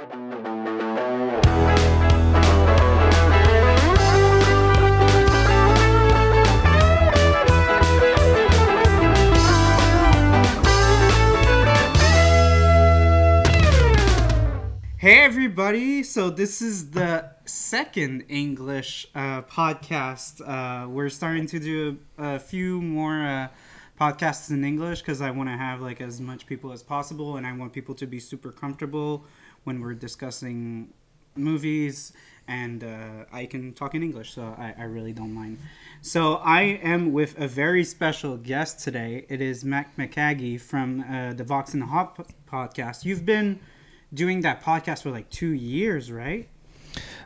[0.00, 0.06] Hey
[15.20, 16.02] everybody!
[16.02, 20.40] So this is the second English uh, podcast.
[20.40, 23.48] Uh, we're starting to do a, a few more uh,
[24.00, 27.46] podcasts in English because I want to have like as much people as possible, and
[27.46, 29.26] I want people to be super comfortable
[29.70, 30.92] when we're discussing
[31.36, 32.12] movies.
[32.48, 35.58] And uh, I can talk in English, so I, I really don't mind.
[36.02, 36.22] So
[36.58, 39.24] I am with a very special guest today.
[39.28, 43.04] It is Matt McGachy from uh, the Vox and the Hop podcast.
[43.04, 43.60] You've been
[44.12, 46.48] doing that podcast for like two years, right?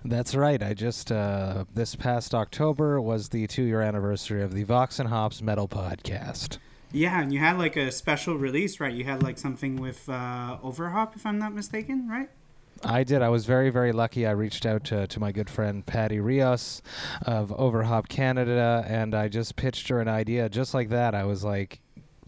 [0.05, 0.63] That's right.
[0.63, 5.41] I just uh, this past October was the two-year anniversary of the Vox and Hops
[5.41, 6.59] Metal Podcast.
[6.95, 8.95] Yeah, and you had like a special release, right?
[8.95, 12.31] You had like something with uh, Overhop, if I'm not mistaken, right?
[12.85, 13.21] I did.
[13.21, 14.27] I was very, very lucky.
[14.27, 16.83] I reached out to, to my good friend Patty Rios
[17.23, 21.17] of Overhop Canada, and I just pitched her an idea just like that.
[21.17, 21.81] I was like,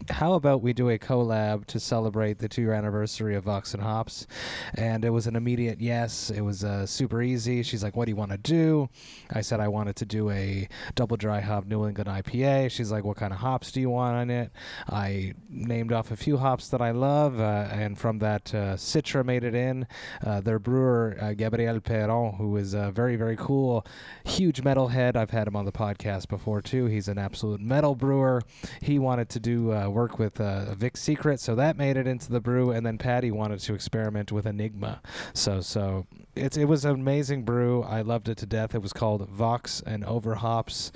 [0.09, 3.83] how about we do a collab to celebrate the two year anniversary of Vox and
[3.83, 4.27] Hops?
[4.75, 6.29] And it was an immediate yes.
[6.29, 7.63] It was uh, super easy.
[7.63, 8.89] She's like, What do you want to do?
[9.31, 12.71] I said, I wanted to do a double dry hop New England IPA.
[12.71, 14.51] She's like, What kind of hops do you want on it?
[14.89, 17.39] I named off a few hops that I love.
[17.39, 19.87] Uh, and from that, uh, Citra made it in.
[20.25, 23.85] Uh, their brewer, uh, Gabriel Perron, who is a very, very cool,
[24.25, 25.15] huge metalhead.
[25.15, 26.85] I've had him on the podcast before too.
[26.85, 28.41] He's an absolute metal brewer.
[28.81, 32.31] He wanted to do uh, work with uh, Vic Secret, so that made it into
[32.31, 32.71] the brew.
[32.71, 35.01] And then Patty wanted to experiment with Enigma,
[35.33, 37.83] so so it's it was an amazing brew.
[37.83, 38.75] I loved it to death.
[38.75, 40.91] It was called Vox and Over Hops,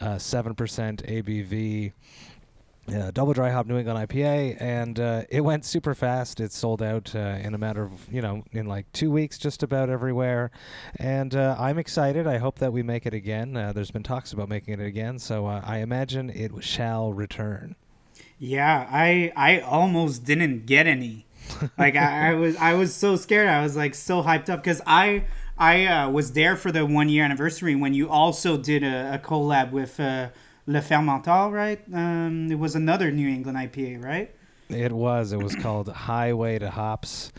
[0.00, 1.92] uh, seven percent ABV.
[2.88, 6.38] Uh, double dry hop New England IPA, and uh, it went super fast.
[6.38, 9.64] It sold out uh, in a matter of you know in like two weeks, just
[9.64, 10.52] about everywhere.
[11.00, 12.28] And uh, I'm excited.
[12.28, 13.56] I hope that we make it again.
[13.56, 17.74] Uh, there's been talks about making it again, so uh, I imagine it shall return.
[18.38, 21.26] Yeah, I I almost didn't get any.
[21.78, 23.48] like I, I, was I was so scared.
[23.48, 25.24] I was like so hyped up because I
[25.56, 29.18] I uh, was there for the one year anniversary when you also did a, a
[29.18, 30.28] collab with uh,
[30.66, 31.80] Le Fermentor, right?
[31.92, 34.34] Um, it was another New England IPA, right?
[34.68, 35.32] It was.
[35.32, 37.32] It was called Highway to Hops.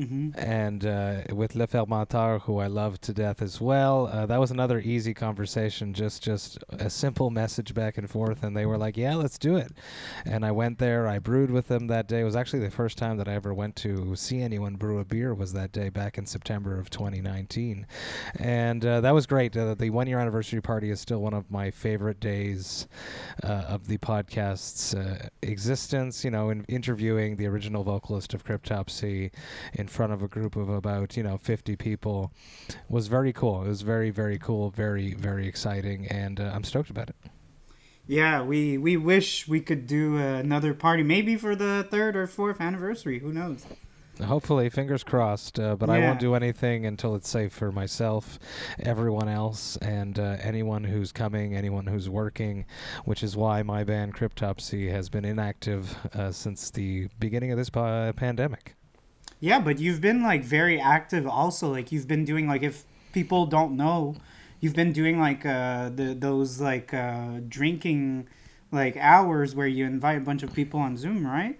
[0.00, 0.30] Mm-hmm.
[0.38, 4.06] and uh, with Le Fermentor, who I love to death as well.
[4.06, 8.56] Uh, that was another easy conversation, just just a simple message back and forth, and
[8.56, 9.72] they were like, "Yeah, let's do it."
[10.24, 11.06] And I went there.
[11.06, 12.20] I brewed with them that day.
[12.20, 15.04] It was actually the first time that I ever went to see anyone brew a
[15.04, 15.34] beer.
[15.34, 17.86] Was that day back in September of 2019,
[18.38, 19.54] and uh, that was great.
[19.54, 22.88] Uh, the one year anniversary party is still one of my favorite days
[23.44, 26.24] uh, of the podcast's uh, existence.
[26.24, 29.30] You know, in interviewing the original vocalist of Cryptopsy
[29.74, 32.32] in front of a group of about you know 50 people
[32.88, 33.62] was very cool.
[33.62, 37.16] It was very very cool, very very exciting, and uh, I'm stoked about it.
[38.06, 42.60] Yeah, we we wish we could do another party, maybe for the third or fourth
[42.60, 43.20] anniversary.
[43.20, 43.64] Who knows?
[44.24, 45.58] Hopefully, fingers crossed.
[45.58, 48.38] Uh, but I won't do anything until it's safe for myself,
[48.78, 52.66] everyone else, and uh, anyone who's coming, anyone who's working.
[53.04, 57.70] Which is why my band Cryptopsy has been inactive uh, since the beginning of this
[57.70, 58.74] pa- pandemic.
[59.40, 61.70] Yeah, but you've been like very active also.
[61.70, 64.16] Like you've been doing like if people don't know,
[64.60, 68.28] you've been doing like uh the those like uh drinking
[68.70, 71.58] like hours where you invite a bunch of people on Zoom, right?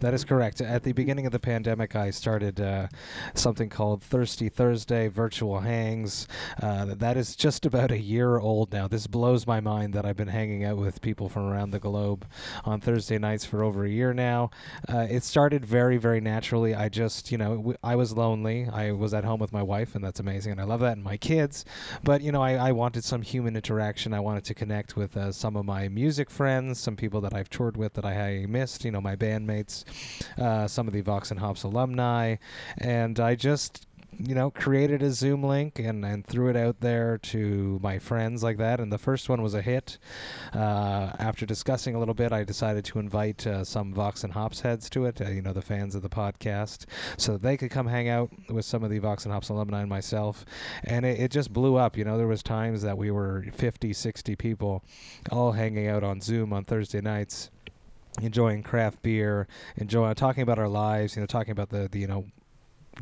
[0.00, 0.60] That is correct.
[0.60, 2.88] At the beginning of the pandemic, I started uh,
[3.34, 6.28] something called Thirsty Thursday Virtual Hangs.
[6.62, 8.88] Uh, that is just about a year old now.
[8.88, 12.26] This blows my mind that I've been hanging out with people from around the globe
[12.64, 14.50] on Thursday nights for over a year now.
[14.88, 16.74] Uh, it started very, very naturally.
[16.74, 18.68] I just, you know, w- I was lonely.
[18.72, 21.04] I was at home with my wife, and that's amazing, and I love that, and
[21.04, 21.64] my kids.
[22.02, 24.12] But, you know, I, I wanted some human interaction.
[24.12, 27.50] I wanted to connect with uh, some of my music friends, some people that I've
[27.50, 29.61] toured with that I missed, you know, my bandmates
[30.38, 32.36] uh, some of the Vox and Hops alumni,
[32.78, 33.86] and I just
[34.18, 38.42] you know created a Zoom link and, and threw it out there to my friends
[38.42, 38.80] like that.
[38.80, 39.98] And the first one was a hit.
[40.52, 44.60] Uh, after discussing a little bit, I decided to invite uh, some Vox and Hops
[44.60, 45.20] heads to it.
[45.20, 46.86] Uh, you know the fans of the podcast,
[47.16, 49.90] so they could come hang out with some of the Vox and Hops alumni and
[49.90, 50.44] myself.
[50.84, 51.96] And it, it just blew up.
[51.96, 54.84] You know there was times that we were 50, 60 people
[55.30, 57.50] all hanging out on Zoom on Thursday nights
[58.20, 62.06] enjoying craft beer, enjoying talking about our lives, you know, talking about the, the you
[62.06, 62.26] know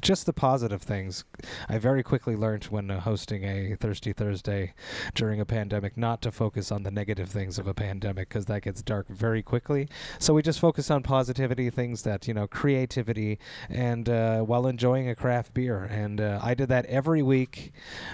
[0.01, 1.25] just the positive things.
[1.69, 4.75] I very quickly learned when uh, hosting a Thirsty Thursday
[5.15, 8.63] during a pandemic not to focus on the negative things of a pandemic because that
[8.63, 9.89] gets dark very quickly.
[10.19, 13.39] So we just focus on positivity, things that, you know, creativity,
[13.69, 15.85] and uh, while enjoying a craft beer.
[15.85, 17.73] And uh, I did that every week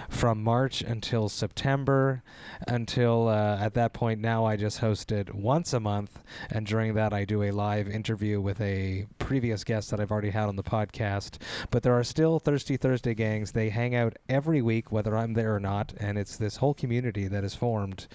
[0.08, 2.22] from March until September,
[2.67, 6.19] until uh, at that point now I just hosted once a month.
[6.50, 10.31] And during that, I do a live interview with a previous guest that I've already
[10.31, 11.38] had on the podcast
[11.70, 13.52] but there are still Thirsty Thursday gangs.
[13.52, 17.28] They hang out every week, whether I'm there or not, and it's this whole community
[17.28, 18.06] that is formed,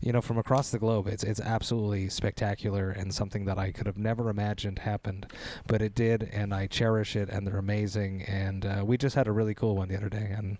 [0.00, 1.06] you know, from across the globe.
[1.06, 5.26] It's it's absolutely spectacular and something that I could have never imagined happened,
[5.66, 8.22] but it did, and I cherish it, and they're amazing.
[8.22, 10.58] And uh, we just had a really cool one the other day, and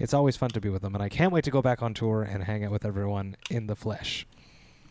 [0.00, 0.94] it's always fun to be with them.
[0.94, 3.66] And I can't wait to go back on tour and hang out with everyone in
[3.66, 4.26] the flesh.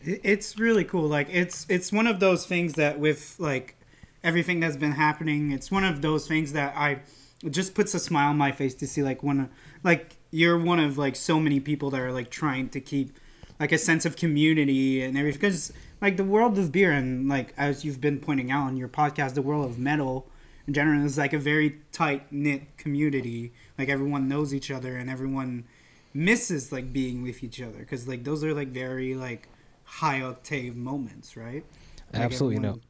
[0.02, 1.08] It's really cool.
[1.08, 3.77] Like it's it's one of those things that with like
[4.22, 5.52] everything that's been happening.
[5.52, 7.00] It's one of those things that I
[7.44, 9.48] it just puts a smile on my face to see like one
[9.84, 13.18] like you're one of like so many people that are like trying to keep
[13.60, 15.40] like a sense of community and everything.
[15.40, 18.88] Because like the world of beer and like as you've been pointing out on your
[18.88, 20.28] podcast the world of metal
[20.66, 23.52] in general is like a very tight knit community.
[23.78, 25.64] Like everyone knows each other and everyone
[26.12, 27.78] misses like being with each other.
[27.78, 29.48] Because like those are like very like
[29.84, 31.64] high octave moments right?
[32.12, 32.87] Like absolutely everyone, no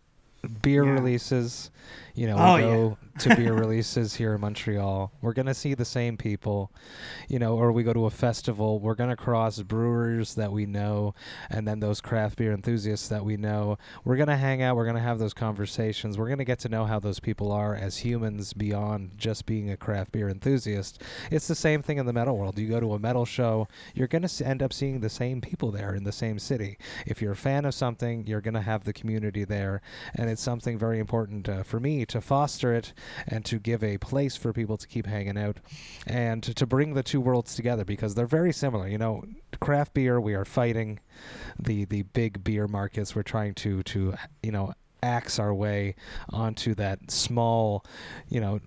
[0.63, 0.93] beer yeah.
[0.93, 1.71] releases.
[2.15, 3.19] You know, oh, we go yeah.
[3.21, 5.13] to beer releases here in Montreal.
[5.23, 6.73] We're gonna see the same people,
[7.29, 8.81] you know, or we go to a festival.
[8.81, 11.15] We're gonna cross brewers that we know,
[11.49, 13.79] and then those craft beer enthusiasts that we know.
[14.05, 14.75] We're gonna hang out.
[14.75, 16.19] We're gonna have those conversations.
[16.19, 19.77] We're gonna get to know how those people are as humans beyond just being a
[19.77, 21.01] craft beer enthusiast.
[21.31, 22.59] It's the same thing in the metal world.
[22.59, 25.95] You go to a metal show, you're gonna end up seeing the same people there
[25.95, 26.79] in the same city.
[27.07, 29.83] If you're a fan of something, you're gonna have the community there,
[30.17, 32.93] and it's something very important uh, for me to foster it
[33.27, 35.59] and to give a place for people to keep hanging out
[36.07, 38.89] and to, to bring the two worlds together because they're very similar.
[38.89, 39.25] You know,
[39.61, 41.01] craft beer, we are fighting
[41.59, 43.15] the the big beer markets.
[43.15, 45.95] We're trying to to you know axe our way
[46.31, 47.85] onto that small,
[48.29, 48.61] you know,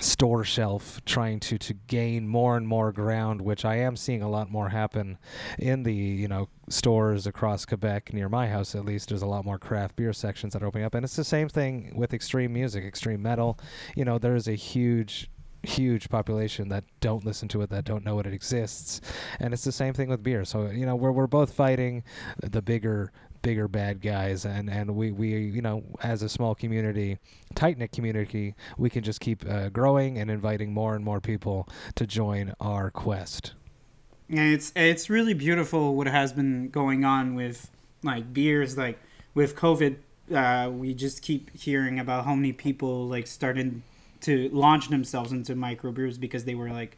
[0.00, 4.28] store shelf trying to to gain more and more ground which I am seeing a
[4.28, 5.18] lot more happen
[5.58, 9.08] in the you know stores across Quebec near my house at least.
[9.08, 11.48] There's a lot more craft beer sections that are opening up and it's the same
[11.48, 13.58] thing with extreme music extreme metal.
[13.94, 15.30] You know there's a huge
[15.62, 19.00] huge population that don't listen to it that don't know it exists
[19.40, 20.44] and it's the same thing with beer.
[20.44, 22.04] So you know we're, we're both fighting
[22.42, 27.18] the bigger bigger bad guys and and we we you know as a small community
[27.54, 31.68] tight knit community we can just keep uh, growing and inviting more and more people
[31.94, 33.52] to join our quest.
[34.28, 37.70] And it's it's really beautiful what has been going on with
[38.02, 38.98] like beers like
[39.34, 39.96] with covid
[40.34, 43.80] uh, we just keep hearing about how many people like started
[44.22, 46.96] to launch themselves into microbrews because they were like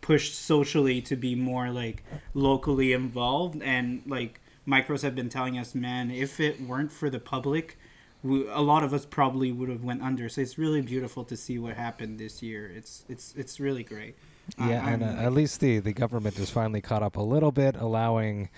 [0.00, 2.02] pushed socially to be more like
[2.34, 7.18] locally involved and like micros have been telling us, man, if it weren't for the
[7.18, 7.78] public,
[8.22, 10.28] we, a lot of us probably would have went under.
[10.28, 12.70] So it's really beautiful to see what happened this year.
[12.74, 14.16] It's it's it's really great.
[14.58, 17.76] Yeah, and uh, at least the, the government has finally caught up a little bit,
[17.76, 18.48] allowing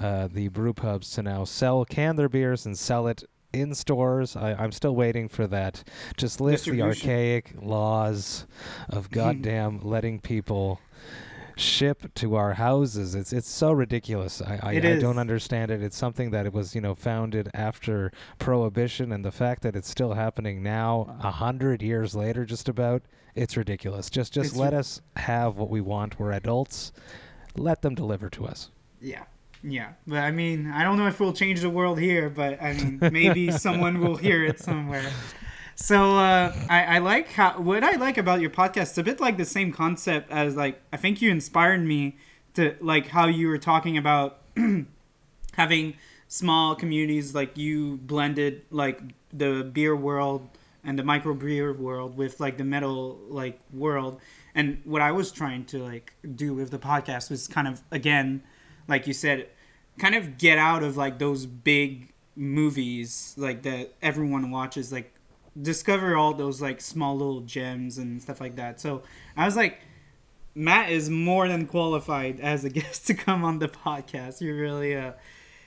[0.00, 4.36] uh, the brew pubs to now sell can their beers and sell it in stores.
[4.36, 5.82] I, am still waiting for that.
[6.16, 8.46] Just lift the archaic laws
[8.88, 10.80] of goddamn letting people
[11.60, 13.14] ship to our houses.
[13.14, 14.42] It's it's so ridiculous.
[14.42, 15.82] I I, I, don't understand it.
[15.82, 19.88] It's something that it was you know founded after prohibition, and the fact that it's
[19.88, 23.02] still happening now, a hundred years later, just about,
[23.34, 24.10] it's ridiculous.
[24.10, 26.18] Just just it's let us have what we want.
[26.18, 26.92] We're adults.
[27.56, 28.70] Let them deliver to us.
[29.00, 29.24] Yeah.
[29.62, 32.72] Yeah, but I mean, I don't know if we'll change the world here, but I
[32.72, 35.12] mean, maybe someone will hear it somewhere.
[35.82, 38.82] So uh, I, I like how what I like about your podcast.
[38.82, 42.18] It's a bit like the same concept as like I think you inspired me
[42.54, 44.42] to like how you were talking about
[45.54, 45.94] having
[46.28, 49.00] small communities like you blended like
[49.32, 50.46] the beer world
[50.84, 54.20] and the microbrewer world with like the metal like world
[54.54, 58.40] and what i was trying to like do with the podcast was kind of again
[58.86, 59.48] like you said
[59.98, 65.12] kind of get out of like those big movies like that everyone watches like
[65.62, 68.80] discover all those like small little gems and stuff like that.
[68.80, 69.02] So
[69.36, 69.80] I was like,
[70.54, 74.40] Matt is more than qualified as a guest to come on the podcast.
[74.40, 75.12] You're really uh,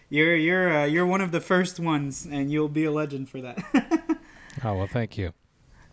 [0.09, 3.41] you're you're uh, you're one of the first ones, and you'll be a legend for
[3.41, 3.63] that.
[4.63, 5.33] oh well, thank you.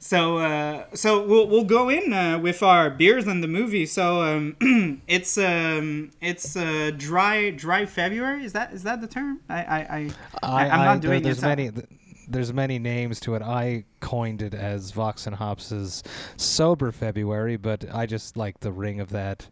[0.03, 3.85] So uh, so we'll we'll go in uh, with our beers and the movie.
[3.87, 8.45] So um, it's um it's uh, dry dry February.
[8.45, 9.41] Is that is that the term?
[9.49, 10.11] I I, I,
[10.43, 11.71] I am not doing there, there's many.
[12.31, 13.43] Th- there's many names to it.
[13.43, 16.03] I coined it as Vox and Hops's
[16.37, 19.49] sober February, but I just like the ring of that.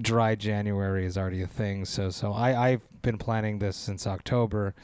[0.00, 4.74] Dry January is already a thing, so so I I've been planning this since October,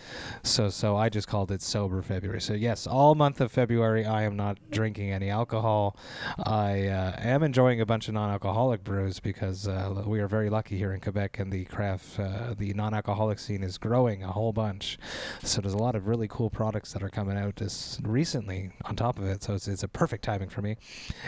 [0.43, 2.41] so so I just called it sober February.
[2.41, 5.97] So yes, all month of February I am not drinking any alcohol.
[6.39, 10.77] I uh, am enjoying a bunch of non-alcoholic brews because uh, we are very lucky
[10.77, 14.99] here in Quebec, and the craft, uh, the non-alcoholic scene is growing a whole bunch.
[15.43, 18.97] So there's a lot of really cool products that are coming out just recently on
[18.97, 19.43] top of it.
[19.43, 20.77] So it's, it's a perfect timing for me.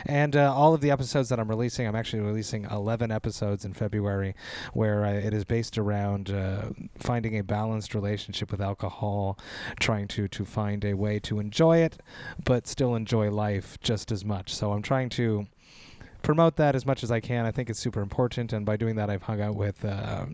[0.06, 3.72] And uh, all of the episodes that I'm releasing, I'm actually releasing 11 episodes in
[3.72, 4.34] February,
[4.72, 9.38] where uh, it is based around uh, finding a balanced relationship with alcohol,
[9.80, 11.98] trying to to find a way to enjoy it,
[12.44, 14.54] but still enjoy life just as much.
[14.54, 15.46] So I'm trying to
[16.22, 17.46] promote that as much as I can.
[17.46, 19.84] I think it's super important, and by doing that, I've hung out with.
[19.84, 20.26] Uh,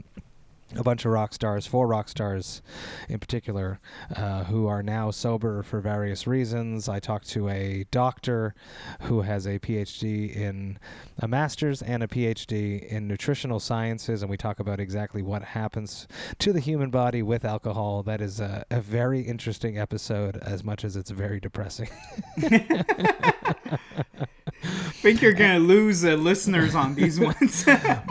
[0.76, 2.62] a bunch of rock stars, four rock stars
[3.08, 3.80] in particular,
[4.14, 6.88] uh, who are now sober for various reasons.
[6.88, 8.54] I talked to a doctor
[9.02, 10.78] who has a PhD in
[11.18, 16.06] a master's and a PhD in nutritional sciences, and we talk about exactly what happens
[16.38, 18.02] to the human body with alcohol.
[18.02, 21.88] That is a, a very interesting episode, as much as it's very depressing.
[24.62, 27.64] think you're gonna lose uh, listeners on these ones.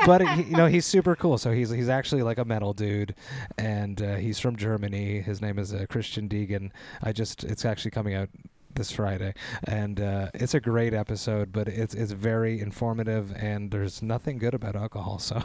[0.05, 1.37] but you know he's super cool.
[1.37, 3.15] So he's he's actually like a metal dude,
[3.57, 5.21] and uh, he's from Germany.
[5.21, 6.71] His name is uh, Christian Degen.
[7.01, 8.29] I just it's actually coming out
[8.77, 9.33] this Friday,
[9.65, 11.51] and uh, it's a great episode.
[11.51, 15.19] But it's it's very informative, and there's nothing good about alcohol.
[15.19, 15.41] So,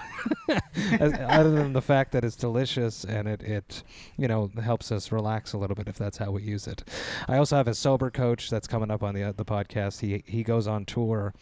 [1.00, 3.82] As, other than the fact that it's delicious and it it
[4.16, 6.88] you know helps us relax a little bit if that's how we use it.
[7.28, 10.00] I also have a sober coach that's coming up on the uh, the podcast.
[10.00, 11.34] He he goes on tour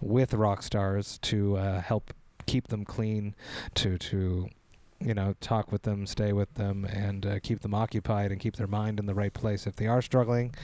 [0.00, 2.12] with rock stars to uh, help
[2.46, 3.34] keep them clean,
[3.74, 4.48] to to
[5.00, 8.56] you know, talk with them, stay with them, and uh, keep them occupied and keep
[8.56, 10.54] their mind in the right place if they are struggling.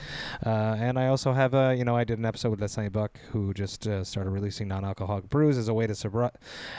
[0.45, 3.17] Uh, and I also have a, you know, I did an episode with Leslie Buck
[3.31, 6.31] who just uh, started releasing non-alcoholic brews as a way to sur-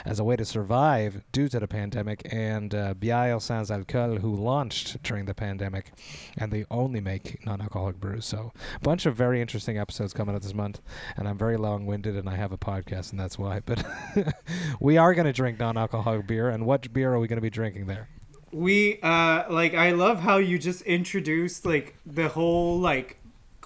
[0.05, 4.35] as a way to survive due to the pandemic, and uh, Bière Sans Alcool who
[4.35, 5.91] launched during the pandemic,
[6.37, 8.25] and they only make non-alcoholic brews.
[8.25, 10.79] So a bunch of very interesting episodes coming out this month,
[11.15, 13.61] and I'm very long-winded and I have a podcast, and that's why.
[13.65, 13.83] But
[14.79, 17.46] we are going to drink non-alcoholic beer, and what beer are we going to be
[17.49, 18.09] drinking there?
[18.53, 23.17] we uh like I love how you just introduced like the whole like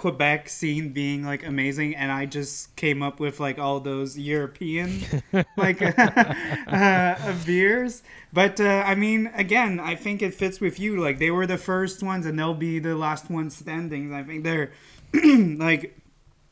[0.02, 5.02] Quebec scene being like amazing, and I just came up with like all those European
[5.58, 5.80] like
[6.68, 8.02] uh, beers.
[8.34, 11.00] But uh, I mean, again, I think it fits with you.
[11.00, 14.14] Like they were the first ones, and they'll be the last ones standing.
[14.14, 14.72] I think they're
[15.14, 16.00] like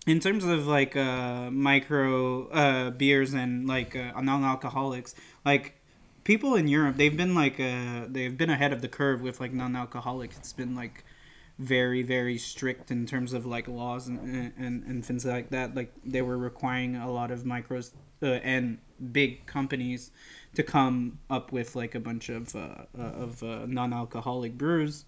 [0.06, 5.79] in terms of like uh, micro uh, beers and like uh, non-alcoholics, like
[6.30, 9.52] people in Europe, they've been like uh, they've been ahead of the curve with like
[9.52, 10.38] non-alcoholics.
[10.38, 11.04] It's been like
[11.58, 15.74] very very strict in terms of like laws and and, and things like that.
[15.74, 18.78] Like they were requiring a lot of micros uh, and
[19.12, 20.12] big companies
[20.54, 25.06] to come up with like a bunch of uh, of uh, non-alcoholic brews,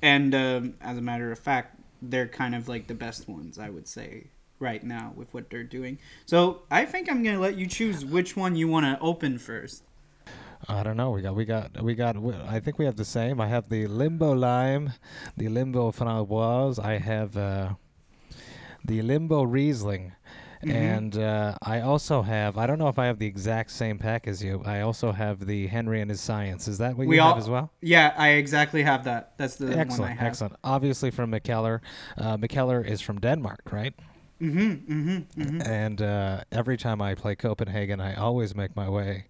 [0.00, 3.68] and um, as a matter of fact, they're kind of like the best ones, I
[3.68, 5.98] would say right now with what they're doing.
[6.24, 9.82] So I think I'm gonna let you choose which one you want to open first.
[10.68, 11.10] I don't know.
[11.10, 12.16] We got, we got, we got.
[12.48, 13.40] I think we have the same.
[13.40, 14.92] I have the Limbo Lime,
[15.36, 16.82] the Limbo Framboise.
[16.82, 17.74] I have uh,
[18.84, 20.12] the Limbo Riesling,
[20.62, 20.70] mm-hmm.
[20.70, 22.56] and uh, I also have.
[22.58, 24.62] I don't know if I have the exact same pack as you.
[24.64, 26.68] I also have the Henry and his Science.
[26.68, 27.70] Is that what we you all, have as well?
[27.80, 29.36] Yeah, I exactly have that.
[29.38, 30.26] That's the excellent, one I have.
[30.28, 30.56] Excellent.
[30.62, 31.80] Obviously from Mikkeller.
[32.16, 33.94] Uh, Mikkeller is from Denmark, right?
[34.40, 35.62] Mm-hmm, mm-hmm, mm-hmm.
[35.62, 39.26] And uh, every time I play Copenhagen, I always make my way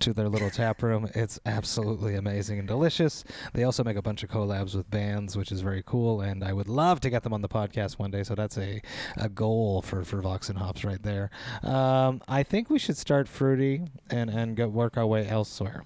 [0.00, 1.08] to their little tap room.
[1.14, 3.24] It's absolutely amazing and delicious.
[3.52, 6.20] They also make a bunch of collabs with bands, which is very cool.
[6.20, 8.22] And I would love to get them on the podcast one day.
[8.22, 8.82] So that's a,
[9.16, 11.30] a goal for, for Vox and Hops right there.
[11.62, 15.84] Um, I think we should start fruity and, and go work our way elsewhere.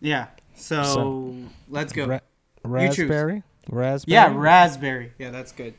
[0.00, 0.26] Yeah.
[0.54, 1.34] So, so
[1.68, 2.06] let's go.
[2.06, 2.20] Ra-
[2.64, 3.42] raspberry?
[3.70, 4.12] Raspberry?
[4.12, 5.12] Yeah, raspberry.
[5.18, 5.74] Yeah, that's good.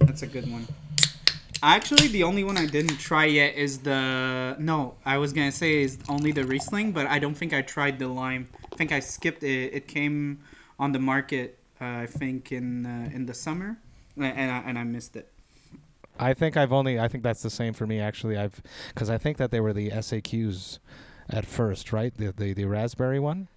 [0.00, 0.66] That's a good one.
[1.62, 4.94] Actually, the only one I didn't try yet is the no.
[5.04, 8.06] I was gonna say is only the Riesling, but I don't think I tried the
[8.06, 8.48] lime.
[8.72, 9.74] I think I skipped it.
[9.74, 10.38] It came
[10.78, 13.76] on the market, uh, I think in uh, in the summer,
[14.16, 15.32] and I, and I missed it.
[16.18, 17.00] I think I've only.
[17.00, 17.98] I think that's the same for me.
[17.98, 20.78] Actually, I've because I think that they were the SAQs
[21.28, 22.16] at first, right?
[22.16, 23.48] The the, the raspberry one.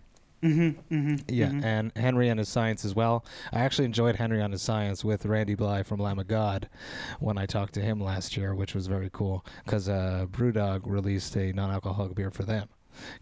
[0.44, 1.64] Mm-hmm, mm-hmm, yeah, mm-hmm.
[1.64, 3.24] and Henry and his science as well.
[3.54, 6.68] I actually enjoyed Henry on his science with Randy Blythe from Lamb of God
[7.20, 11.36] when I talked to him last year, which was very cool because uh, Brewdog released
[11.36, 12.70] a non-alcoholic beer for them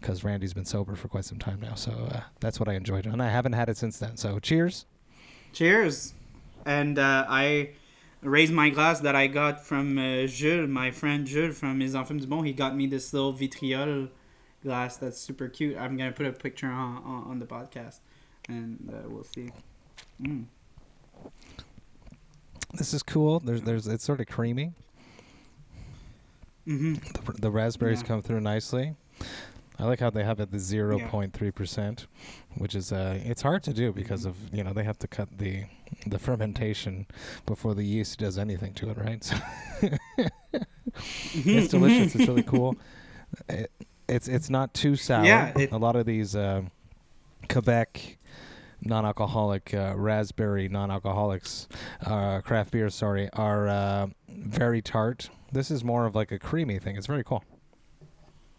[0.00, 1.74] because Randy's been sober for quite some time now.
[1.74, 4.16] So uh, that's what I enjoyed, and I haven't had it since then.
[4.16, 4.86] So cheers.
[5.52, 6.14] Cheers,
[6.64, 7.70] and uh, I
[8.22, 12.24] raise my glass that I got from uh, Jules, my friend Jules from Les Enfants
[12.24, 12.42] du Bon.
[12.42, 14.08] He got me this little vitriol
[14.62, 15.76] glass that's super cute.
[15.76, 18.00] I'm gonna put a picture on on, on the podcast,
[18.48, 19.50] and uh, we'll see.
[20.22, 20.44] Mm.
[22.74, 23.40] This is cool.
[23.40, 24.72] There's there's it's sort of creamy.
[26.64, 28.08] hmm The, the raspberries Yeah.
[28.08, 28.94] come through nicely.
[29.78, 32.06] I like how they have it the zero point three percent,
[32.56, 35.28] which is uh, it's hard to do because of you know they have to cut
[35.38, 35.64] the
[36.06, 37.06] the fermentation
[37.46, 39.24] before the yeast does anything to it, right?
[39.24, 39.36] So
[41.34, 42.14] it's delicious.
[42.14, 42.76] It's really cool.
[43.48, 43.70] It,
[44.10, 45.24] it's it's not too sour.
[45.24, 46.62] Yeah, it- a lot of these uh,
[47.48, 48.18] Quebec
[48.82, 51.68] non-alcoholic uh, raspberry non-alcoholics
[52.06, 55.28] uh, craft beers, sorry, are uh, very tart.
[55.52, 56.96] This is more of like a creamy thing.
[56.96, 57.44] It's very cool.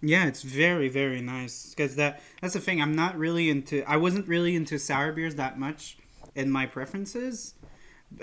[0.02, 2.82] Yeah, it's very very nice because that that's the thing.
[2.82, 3.84] I'm not really into.
[3.88, 5.98] I wasn't really into sour beers that much
[6.36, 7.54] in my preferences,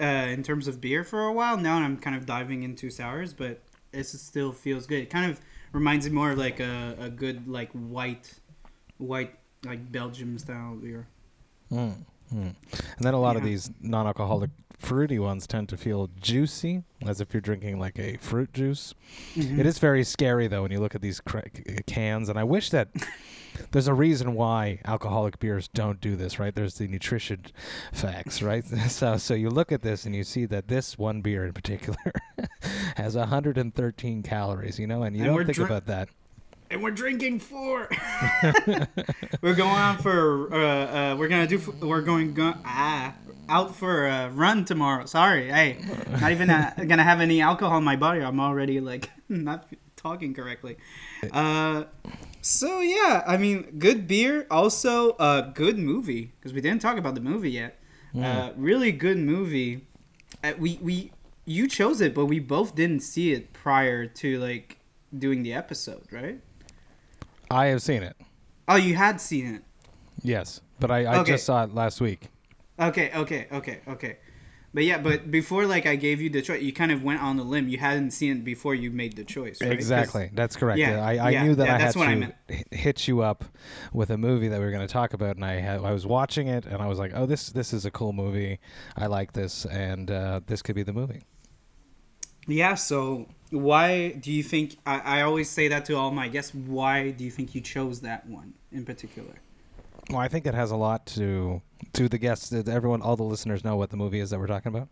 [0.00, 1.56] uh, in terms of beer for a while.
[1.56, 5.02] Now I'm kind of diving into sours, but it still feels good.
[5.02, 5.40] It kind of
[5.72, 8.32] reminds me more of like a, a good like white,
[8.98, 9.34] white
[9.64, 11.06] like Belgium style beer.
[11.70, 12.54] Mm, mm.
[12.54, 12.54] And
[13.00, 17.40] then a lot of these non-alcoholic fruity ones tend to feel juicy, as if you're
[17.40, 18.94] drinking like a fruit juice.
[19.34, 19.60] Mm-hmm.
[19.60, 21.50] It is very scary though when you look at these cra-
[21.86, 22.88] cans, and I wish that
[23.72, 26.54] there's a reason why alcoholic beers don't do this, right?
[26.54, 27.46] There's the nutrition
[27.92, 28.64] facts, right?
[28.88, 31.98] so, so you look at this and you see that this one beer in particular
[32.96, 36.08] has 113 calories, you know, and you And don't think dr- about that.
[36.70, 37.88] and we're drinking four.
[39.42, 43.14] we're going on for uh, uh, we're gonna do we're going go, ah
[43.48, 45.06] out for a run tomorrow.
[45.06, 45.78] Sorry, hey,
[46.20, 48.20] not even uh, gonna have any alcohol in my body.
[48.20, 50.76] I'm already like not talking correctly.
[51.32, 51.84] Uh,
[52.48, 57.14] so yeah, I mean, good beer, also a good movie because we didn't talk about
[57.14, 57.78] the movie yet.
[58.20, 59.86] Uh, really good movie.
[60.42, 61.12] Uh, we we
[61.44, 64.78] you chose it, but we both didn't see it prior to like
[65.16, 66.40] doing the episode, right?
[67.50, 68.16] I have seen it,
[68.66, 69.62] Oh, you had seen it.
[70.22, 71.32] yes, but I, I Okay.
[71.32, 72.28] just saw it last week.
[72.80, 74.18] Okay, okay, okay, okay.
[74.74, 77.38] But yeah, but before like I gave you the choice, you kind of went on
[77.38, 77.68] the limb.
[77.68, 79.62] You hadn't seen it before you made the choice.
[79.62, 79.72] Right?
[79.72, 80.30] Exactly.
[80.34, 80.78] That's correct.
[80.78, 83.22] Yeah, I, I yeah, knew that yeah, I had that's what I to hit you
[83.22, 83.44] up
[83.92, 86.06] with a movie that we were going to talk about, and I had I was
[86.06, 88.60] watching it, and I was like, "Oh, this this is a cool movie.
[88.96, 91.22] I like this, and uh, this could be the movie."
[92.46, 92.74] Yeah.
[92.74, 94.76] So why do you think?
[94.84, 96.54] I, I always say that to all my guests.
[96.54, 99.40] Why do you think you chose that one in particular?
[100.10, 101.60] Well, I think it has a lot to
[101.92, 102.52] to the guests.
[102.52, 104.88] Everyone, all the listeners, know what the movie is that we're talking about.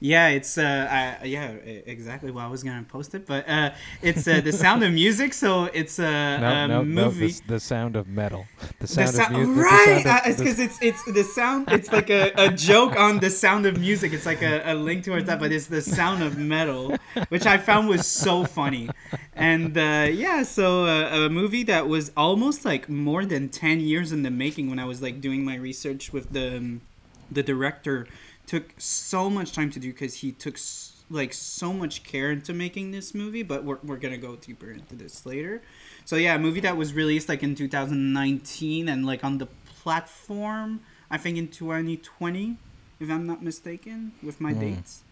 [0.00, 1.46] Yeah, it's uh, I, yeah,
[1.86, 2.30] exactly.
[2.30, 3.70] Well, I was gonna post it, but uh,
[4.02, 5.32] it's uh, the Sound of Music.
[5.32, 6.84] So it's a, No, a no, no.
[6.84, 7.28] movie.
[7.32, 8.46] The, the sound of metal.
[8.80, 9.64] The The sound of music.
[9.64, 10.06] right?
[10.06, 11.70] uh, it's because it's it's the sound.
[11.72, 14.12] It's like a, a joke on the sound of music.
[14.12, 16.94] It's like a, a link towards that, but it's the sound of metal,
[17.30, 18.90] which I found was so funny.
[19.34, 24.12] And uh, yeah, so uh, a movie that was almost like more than ten years
[24.12, 24.68] in the making.
[24.68, 26.82] When I was like doing my research with the um,
[27.30, 28.06] the director,
[28.46, 30.54] took so much time to do because he took.
[30.56, 34.70] s- like so much care into making this movie, but we're, we're gonna go deeper
[34.70, 35.60] into this later.
[36.06, 39.46] So yeah, a movie that was released like in 2019 and like on the
[39.82, 40.80] platform,
[41.10, 42.56] I think in 2020,
[42.98, 44.54] if I'm not mistaken, with my Mm.
[44.54, 45.02] dates.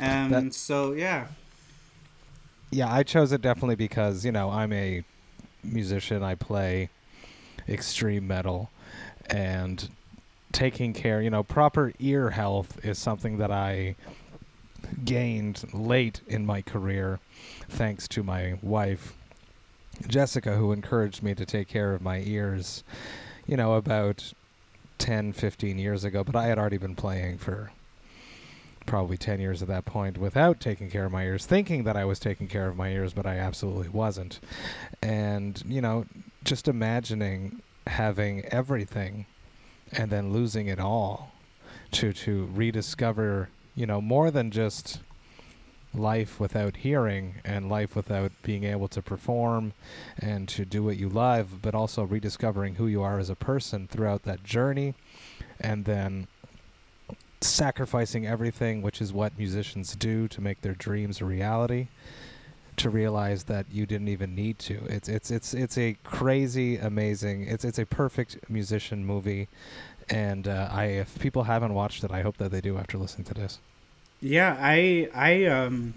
[0.00, 1.28] Um, so yeah,
[2.70, 5.02] Yeah, I chose it definitely because, you know, I'm a
[5.62, 6.22] musician.
[6.22, 6.90] I play
[7.68, 8.70] extreme metal
[9.26, 9.90] and
[10.58, 13.94] taking care, you know, proper ear health is something that I
[15.04, 17.20] gained late in my career
[17.68, 19.14] thanks to my wife
[20.08, 22.82] Jessica who encouraged me to take care of my ears,
[23.46, 24.32] you know, about
[24.98, 27.70] 10, 15 years ago, but I had already been playing for
[28.84, 32.04] probably 10 years at that point without taking care of my ears, thinking that I
[32.04, 34.40] was taking care of my ears, but I absolutely wasn't.
[35.02, 36.06] And, you know,
[36.42, 39.26] just imagining having everything
[39.92, 41.32] and then losing it all
[41.92, 45.00] to to rediscover, you know, more than just
[45.94, 49.72] life without hearing and life without being able to perform
[50.18, 53.88] and to do what you love, but also rediscovering who you are as a person
[53.88, 54.94] throughout that journey
[55.60, 56.26] and then
[57.40, 61.88] sacrificing everything, which is what musicians do to make their dreams a reality,
[62.78, 64.82] to realize that you didn't even need to.
[64.86, 67.46] It's it's it's it's a crazy, amazing.
[67.46, 69.48] It's it's a perfect musician movie,
[70.08, 73.24] and uh, I if people haven't watched it, I hope that they do after listening
[73.26, 73.58] to this.
[74.20, 75.94] yeah, I I um.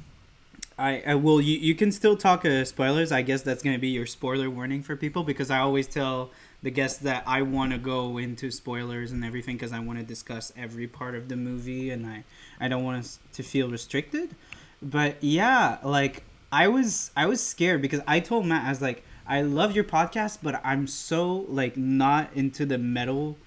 [0.78, 3.80] I, I will you, you can still talk uh, spoilers i guess that's going to
[3.80, 6.32] be your spoiler warning for people because i always tell
[6.63, 10.06] the guests that I want to go into spoilers and everything because I want to
[10.06, 12.24] discuss every part of the movie and I
[12.60, 14.36] I don't want to feel restricted.
[14.82, 19.04] But yeah, like I was I was scared because I told Matt I was like
[19.26, 23.38] I love your podcast, but I'm so like not into the metal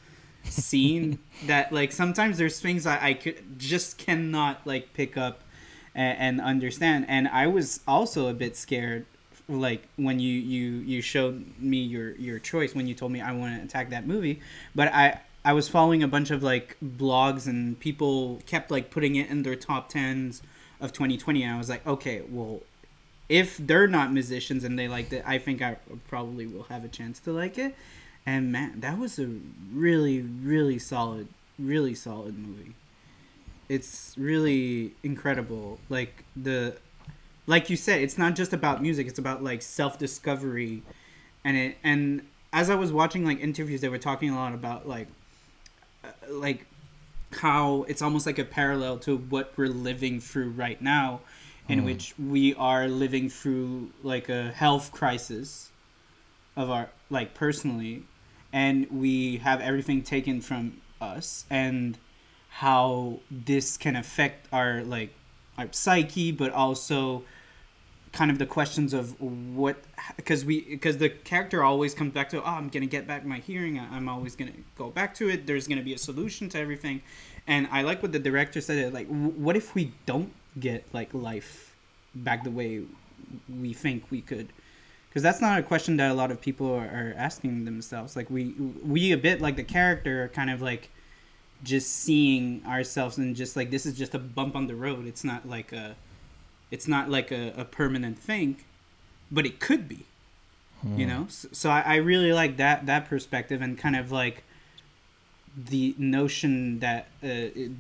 [0.45, 5.43] scene that like sometimes there's things I, I could just cannot like pick up
[5.95, 7.07] and, and understand.
[7.09, 9.07] And I was also a bit scared
[9.47, 13.33] like when you you you showed me your your choice when you told me I
[13.33, 14.41] want to attack that movie,
[14.75, 19.17] but I I was following a bunch of like blogs and people kept like putting
[19.17, 20.41] it in their top tens
[20.81, 22.63] of 2020, and I was like, okay, well,
[23.29, 25.77] if they're not musicians and they liked it, I think I
[26.09, 27.75] probably will have a chance to like it.
[28.27, 29.29] And man, that was a
[29.73, 32.75] really really solid, really solid movie.
[33.69, 35.79] It's really incredible.
[35.89, 36.77] Like the
[37.47, 39.07] like you said, it's not just about music.
[39.07, 40.83] It's about like self discovery,
[41.45, 44.89] and it and as I was watching like interviews, they were talking a lot about
[44.89, 45.09] like
[46.03, 46.67] uh, like
[47.33, 51.21] how it's almost like a parallel to what we're living through right now,
[51.69, 51.85] in mm.
[51.85, 55.71] which we are living through like a health crisis
[56.57, 58.05] of our like personally,
[58.53, 61.99] and we have everything taken from us and
[62.49, 65.13] how this can affect our like
[65.59, 67.25] our psyche but also
[68.13, 69.77] kind of the questions of what
[70.15, 73.39] because we because the character always comes back to oh i'm gonna get back my
[73.39, 73.79] hearing.
[73.79, 75.47] I'm always gonna go back to it.
[75.47, 77.03] There's gonna be a solution to everything.
[77.47, 81.75] And i like what the director said like what if we don't get like life
[82.15, 82.83] back the way
[83.61, 84.49] we think we could
[85.09, 88.31] because that's not a question that a lot of people are, are asking themselves like
[88.31, 88.55] we
[88.87, 90.91] we a bit like the character are kind of like
[91.63, 95.25] just seeing ourselves and just like this is just a bump on the road it's
[95.25, 95.97] not like a
[96.75, 98.57] it's not like a, a permanent thing,
[99.31, 100.07] but it could be.
[100.83, 100.99] Hmm.
[100.99, 104.43] You know, so, so I, I really like that that perspective and kind of like
[105.57, 107.27] the notion that uh,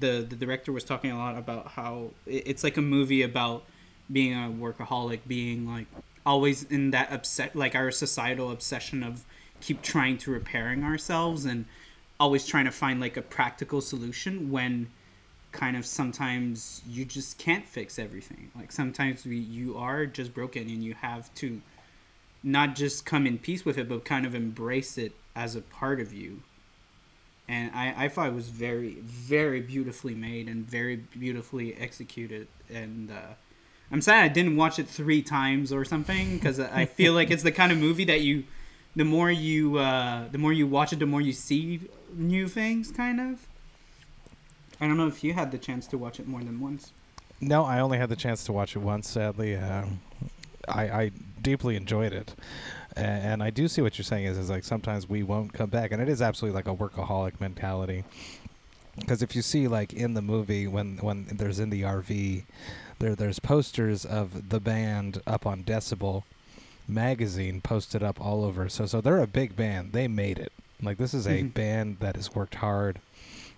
[0.00, 3.64] the the director was talking a lot about how it's like a movie about
[4.10, 5.86] being a workaholic, being like
[6.26, 9.24] always in that upset, like our societal obsession of
[9.60, 11.64] keep trying to repairing ourselves and
[12.20, 14.88] always trying to find like a practical solution when
[15.52, 18.50] kind of sometimes you just can't fix everything.
[18.54, 21.60] Like sometimes we you are just broken and you have to
[22.42, 25.98] not just come in peace with it, but kind of embrace it as a part
[26.00, 26.42] of you.
[27.46, 32.48] And I, I thought it was very, very beautifully made and very beautifully executed.
[32.72, 33.34] And uh,
[33.92, 37.42] I'm sad I didn't watch it three times or something because I feel like it's
[37.42, 38.44] the kind of movie that you,
[38.96, 41.80] the more you, uh, the more you watch it, the more you see
[42.14, 43.46] new things, kind of.
[44.80, 46.92] I don't know if you had the chance to watch it more than once.
[47.40, 49.08] No, I only had the chance to watch it once.
[49.08, 49.84] Sadly, uh,
[50.68, 51.10] I, I
[51.42, 52.34] deeply enjoyed it,
[52.96, 55.92] and I do see what you're saying is is like sometimes we won't come back,
[55.92, 58.04] and it is absolutely like a workaholic mentality.
[58.96, 62.44] Because if you see like in the movie when when there's in the RV,
[62.98, 66.22] there there's posters of the band up on Decibel
[66.86, 68.68] magazine posted up all over.
[68.68, 69.92] So so they're a big band.
[69.92, 70.52] They made it.
[70.82, 71.48] Like this is a mm-hmm.
[71.48, 73.00] band that has worked hard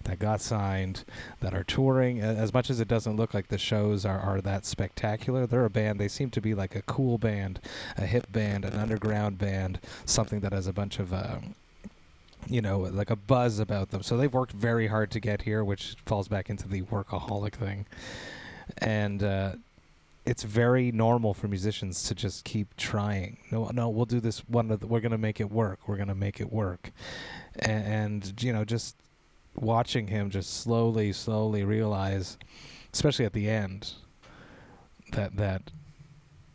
[0.06, 1.04] that got signed,
[1.40, 2.20] that are touring.
[2.20, 5.70] As much as it doesn't look like the shows are, are that spectacular, they're a
[5.70, 5.98] band.
[5.98, 7.60] They seem to be like a cool band,
[7.96, 11.12] a hip band, an underground band, something that has a bunch of.
[11.12, 11.38] Uh,
[12.48, 14.04] you know, like a buzz about them.
[14.04, 17.86] So they've worked very hard to get here, which falls back into the workaholic thing.
[18.78, 19.52] And uh,
[20.24, 23.38] it's very normal for musicians to just keep trying.
[23.50, 24.76] No, no, we'll do this one.
[24.80, 25.88] We're gonna make it work.
[25.88, 26.92] We're gonna make it work,
[27.60, 28.96] and, and you know, just
[29.56, 32.38] watching him just slowly, slowly realize,
[32.92, 33.92] especially at the end,
[35.12, 35.70] that that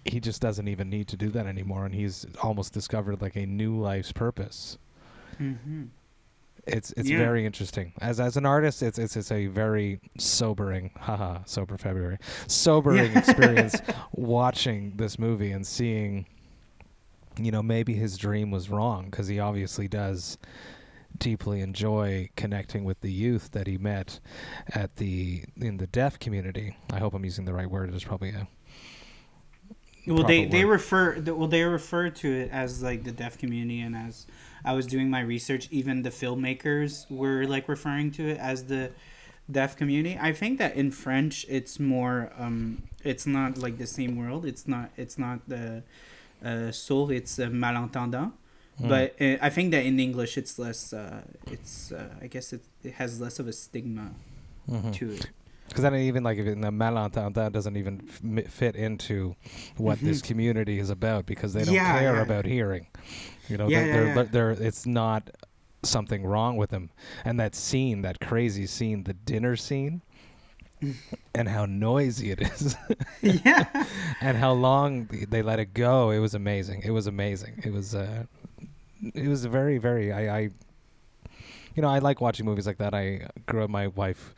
[0.05, 3.45] he just doesn't even need to do that anymore, and he's almost discovered like a
[3.45, 4.77] new life's purpose.
[5.39, 5.83] Mm-hmm.
[6.67, 7.17] It's it's yeah.
[7.17, 7.93] very interesting.
[8.01, 13.19] As as an artist, it's it's it's a very sobering, haha, sober February, sobering yeah.
[13.19, 13.75] experience
[14.13, 16.25] watching this movie and seeing,
[17.39, 20.37] you know, maybe his dream was wrong because he obviously does
[21.21, 24.19] deeply enjoy connecting with the youth that he met
[24.73, 26.75] at the in the deaf community.
[26.91, 27.93] I hope I'm using the right word.
[27.93, 28.47] It's probably a
[30.07, 33.95] well they they refer well they refer to it as like the deaf community and
[33.95, 34.25] as
[34.65, 38.91] I was doing my research even the filmmakers were like referring to it as the
[39.49, 40.17] deaf community.
[40.19, 44.43] I think that in French it's more um it's not like the same world.
[44.45, 45.83] It's not it's not the
[46.43, 48.33] uh, sourd, it's uh, malentendant.
[48.81, 48.89] Mm.
[48.89, 50.93] But uh, I think that in English it's less.
[50.93, 54.11] Uh, it's uh, I guess it, it has less of a stigma
[54.69, 54.91] mm-hmm.
[54.91, 55.29] to it.
[55.67, 59.35] because then even like if in the Malentendant doesn't even f- fit into
[59.77, 60.07] what mm-hmm.
[60.07, 62.21] this community is about because they don't yeah, care yeah.
[62.21, 62.87] about hearing.
[63.49, 65.29] You know, yeah, they're, they're, they're, it's not
[65.83, 66.89] something wrong with them.
[67.25, 70.01] And that scene, that crazy scene, the dinner scene,
[71.35, 72.75] and how noisy it is.
[73.21, 73.85] yeah.
[74.21, 76.09] and how long they let it go.
[76.11, 76.81] It was amazing.
[76.83, 77.61] It was amazing.
[77.63, 78.23] It was uh
[79.01, 80.49] it was very very I, I
[81.75, 82.93] you know, I like watching movies like that.
[82.93, 84.35] I grew up my wife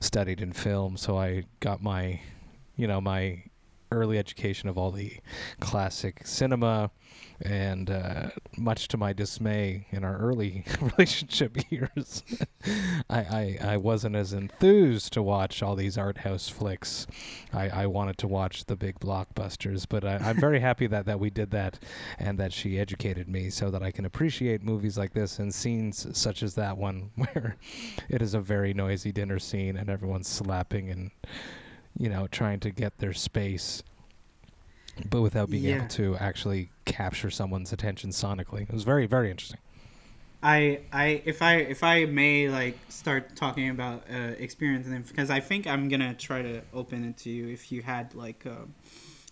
[0.00, 2.20] studied in film, so I got my
[2.76, 3.42] you know, my
[3.90, 5.18] early education of all the
[5.60, 6.90] classic cinema
[7.42, 12.22] and uh, much to my dismay in our early relationship years,
[13.10, 17.06] I, I, I wasn't as enthused to watch all these art house flicks.
[17.52, 21.18] I, I wanted to watch the big blockbusters, but I, I'm very happy that, that
[21.18, 21.78] we did that
[22.18, 26.06] and that she educated me so that I can appreciate movies like this and scenes
[26.16, 27.56] such as that one where
[28.08, 31.10] it is a very noisy dinner scene and everyone's slapping and
[32.00, 33.82] you know trying to get their space
[35.08, 35.76] but without being yeah.
[35.76, 38.62] able to actually capture someone's attention sonically.
[38.62, 39.60] It was very very interesting.
[40.42, 45.30] I I if I if I may like start talking about uh, experience and because
[45.30, 48.66] I think I'm gonna try to open it to you if you had like uh,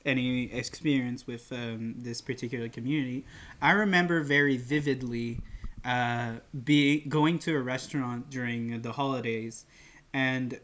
[0.05, 3.25] any experience with um, this particular community.
[3.61, 5.41] I remember very vividly
[5.85, 9.65] uh, be going to a restaurant during the holidays
[10.13, 10.61] and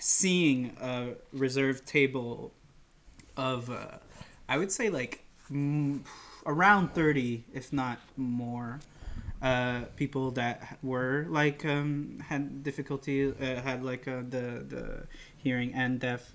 [0.00, 2.52] seeing a reserved table
[3.36, 3.98] of uh,
[4.48, 6.00] I would say like mm,
[6.46, 8.80] around 30, if not more,
[9.40, 15.74] uh, people that were like um, had difficulty, uh, had like uh, the the hearing
[15.74, 16.32] and deaf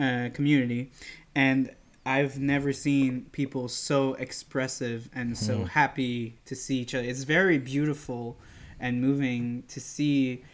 [0.00, 0.90] uh, community,
[1.34, 1.70] and
[2.06, 5.68] I've never seen people so expressive and so mm.
[5.68, 7.04] happy to see each other.
[7.04, 8.36] It's very beautiful
[8.78, 10.44] and moving to see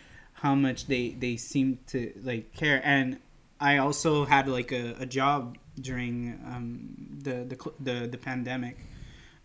[0.42, 2.81] how much they they seem to like care.
[2.85, 3.18] And
[3.61, 8.76] I also had like a, a job during um, the, the the the pandemic,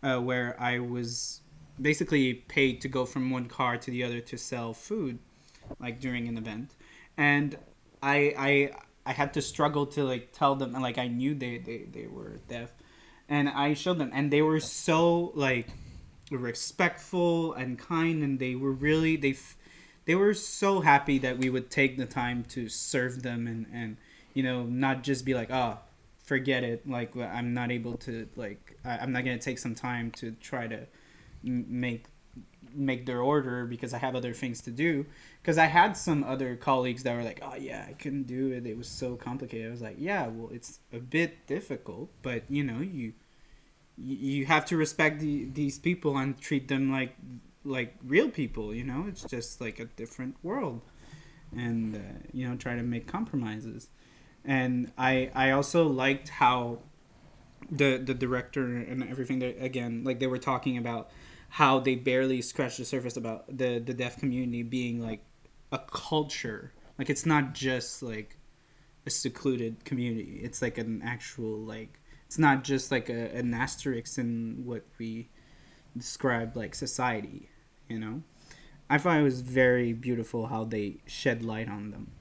[0.02, 1.42] uh, where I was
[1.80, 5.20] basically paid to go from one car to the other to sell food,
[5.80, 6.74] like during an event,
[7.16, 7.56] and
[8.02, 8.72] I I
[9.06, 12.08] I had to struggle to like tell them and like I knew they they they
[12.08, 12.72] were deaf,
[13.30, 15.68] and I showed them and they were so like
[16.32, 19.38] respectful and kind and they were really they
[20.08, 23.98] they were so happy that we would take the time to serve them and and
[24.34, 25.78] you know not just be like oh
[26.28, 26.88] forget it.
[26.88, 30.68] Like i'm not able to like i'm not going to take some time to try
[30.68, 30.88] to
[31.44, 32.06] make
[32.74, 35.06] make their order because i have other things to do.
[35.42, 38.66] Because i had some other colleagues that were like oh yeah i couldn't do it.
[38.66, 39.68] It was so complicated.
[39.68, 43.14] I was like yeah well it's a bit difficult but you know you
[43.98, 47.16] you have to respect the, these people and treat them like
[47.64, 49.06] like real people you know?
[49.08, 50.82] It's just like a different world.
[51.56, 52.00] And uh,
[52.34, 53.90] you know try to make compromises.
[54.44, 56.80] And I I also liked how
[57.70, 61.10] the the director and everything that again like they were talking about
[61.50, 65.24] how they barely scratched the surface about the the deaf community being like
[65.72, 66.74] a culture.
[66.98, 68.38] Like it's not just like
[69.06, 70.40] a secluded community.
[70.44, 75.30] It's like an actual like it's not just like a, an asterisk in what we
[75.98, 77.50] describe like society
[77.88, 78.22] you know
[78.90, 82.12] i thought it was very beautiful how they shed light on them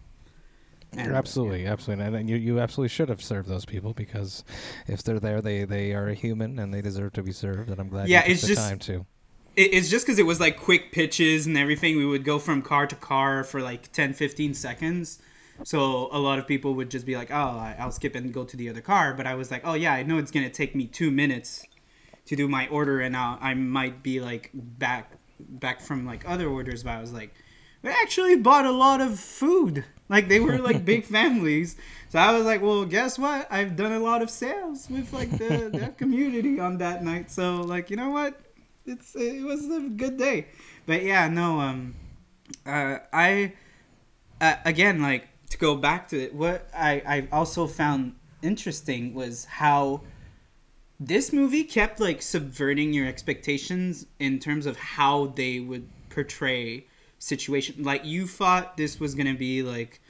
[0.97, 1.73] and, uh, absolutely, yeah.
[1.73, 4.45] absolutely, and you you absolutely should have served those people because
[4.87, 7.71] if they're there, they they are a human and they deserve to be served.
[7.71, 9.05] And I'm glad yeah, it's just, time to.
[9.57, 11.97] It's just because it was like quick pitches and everything.
[11.97, 15.21] We would go from car to car for like 10, 15 seconds.
[15.65, 18.57] So a lot of people would just be like, "Oh, I'll skip and go to
[18.57, 20.87] the other car." But I was like, "Oh yeah, I know it's gonna take me
[20.87, 21.65] two minutes
[22.27, 26.49] to do my order, and I'll, I might be like back back from like other
[26.49, 27.35] orders." But I was like,
[27.83, 31.77] "We actually bought a lot of food." Like they were like big families.
[32.11, 33.49] So I was like, well, guess what?
[33.51, 37.31] I've done a lot of sales with like the that community on that night.
[37.31, 38.41] So like, you know what?
[38.85, 40.47] It's it was a good day.
[40.87, 41.95] But yeah, no, um,
[42.65, 43.55] uh, I
[44.41, 46.35] uh, again like to go back to it.
[46.35, 50.03] What I I also found interesting was how
[50.99, 56.87] this movie kept like subverting your expectations in terms of how they would portray
[57.19, 57.83] situation.
[57.83, 60.01] Like you thought this was gonna be like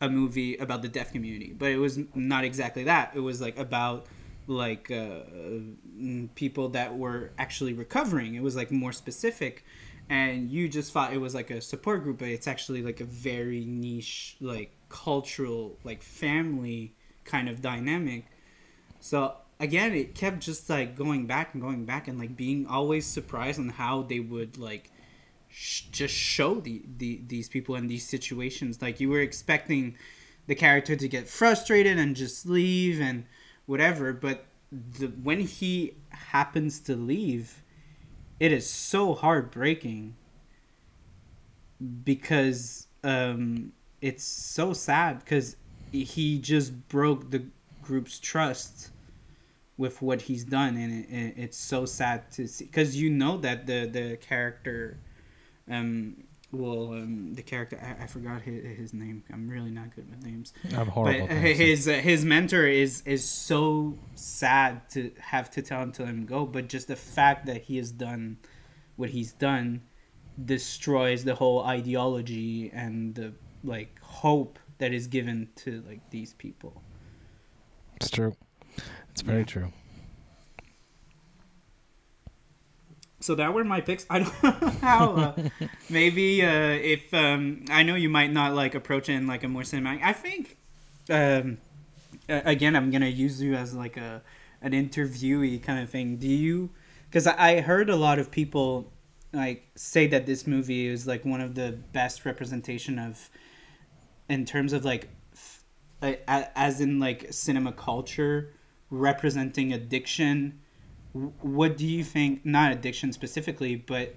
[0.00, 3.12] a movie about the deaf community, but it was not exactly that.
[3.14, 4.06] It was like about
[4.46, 5.20] like uh,
[6.34, 8.34] people that were actually recovering.
[8.34, 9.64] It was like more specific,
[10.08, 13.04] and you just thought it was like a support group, but it's actually like a
[13.04, 16.94] very niche, like cultural, like family
[17.24, 18.26] kind of dynamic.
[19.00, 23.06] So again, it kept just like going back and going back and like being always
[23.06, 24.90] surprised on how they would like
[25.48, 28.82] sh- just show the, the these people in these situations.
[28.82, 29.96] Like you were expecting
[30.46, 33.24] the character to get frustrated and just leave and
[33.66, 37.62] whatever but the when he happens to leave
[38.40, 40.14] it is so heartbreaking
[42.04, 45.56] because um it's so sad because
[45.92, 47.44] he just broke the
[47.82, 48.90] group's trust
[49.76, 53.36] with what he's done and it, it, it's so sad to see because you know
[53.38, 54.98] that the the character
[55.68, 56.16] um
[56.52, 60.24] well um the character i, I forgot his, his name i'm really not good with
[60.24, 61.26] names I'm horrible.
[61.26, 66.02] but his uh, his mentor is is so sad to have to tell him to
[66.02, 68.36] let him go but just the fact that he has done
[68.96, 69.82] what he's done
[70.44, 73.32] destroys the whole ideology and the
[73.64, 76.80] like hope that is given to like these people
[77.96, 78.34] It's true.
[79.14, 79.44] It's very Yeah.
[79.44, 79.72] true.
[83.20, 84.50] so that were my picks i don't know
[84.82, 85.34] how uh,
[85.88, 86.48] maybe uh
[86.94, 90.02] if um i know you might not like approach it in like a more cinematic
[90.02, 90.58] i think
[91.08, 91.56] um
[92.28, 94.20] again i'm gonna use you as like a
[94.60, 96.68] an interviewee kind of thing do you
[97.08, 98.92] because I, I heard a lot of people
[99.32, 103.30] like say that this movie is like one of the best representation of
[104.28, 105.64] in terms of like f-
[106.02, 108.52] a- a- as in like cinema culture
[108.90, 110.60] representing addiction
[111.40, 114.14] what do you think not addiction specifically but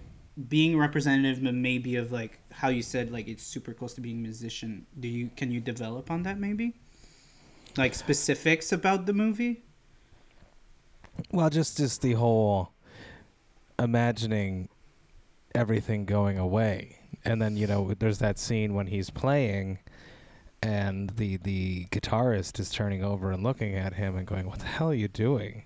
[0.50, 4.22] being representative maybe of like how you said like it's super close to being a
[4.22, 4.86] musician.
[5.00, 6.76] Do you can you develop on that maybe?
[7.76, 9.64] Like specifics about the movie?
[11.32, 12.72] Well, just just the whole
[13.80, 14.70] imagining
[15.56, 19.80] everything going away, and then you know there's that scene when he's playing,
[20.62, 24.65] and the the guitarist is turning over and looking at him and going, "What the
[24.65, 25.63] hell are you doing?"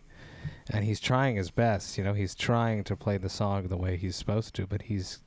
[0.70, 3.98] And he's trying his best, you know, he's trying to play the song the way
[3.98, 5.22] he's supposed to, but he's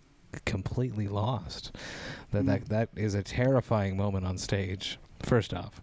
[0.45, 1.77] completely lost.
[2.33, 2.69] That that hmm.
[2.69, 4.99] that is a terrifying moment on stage.
[5.21, 5.81] First off,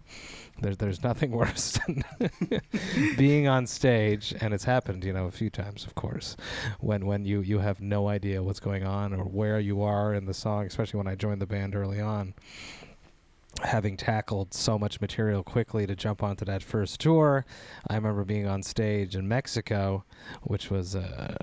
[0.60, 2.04] there's there's nothing worse than
[3.16, 6.36] being on stage, and it's happened, you know, a few times, of course,
[6.78, 10.26] when when you you have no idea what's going on or where you are in
[10.26, 10.66] the song.
[10.66, 12.34] Especially when I joined the band early on,
[13.60, 17.44] having tackled so much material quickly to jump onto that first tour.
[17.88, 20.04] I remember being on stage in Mexico,
[20.42, 21.34] which was uh,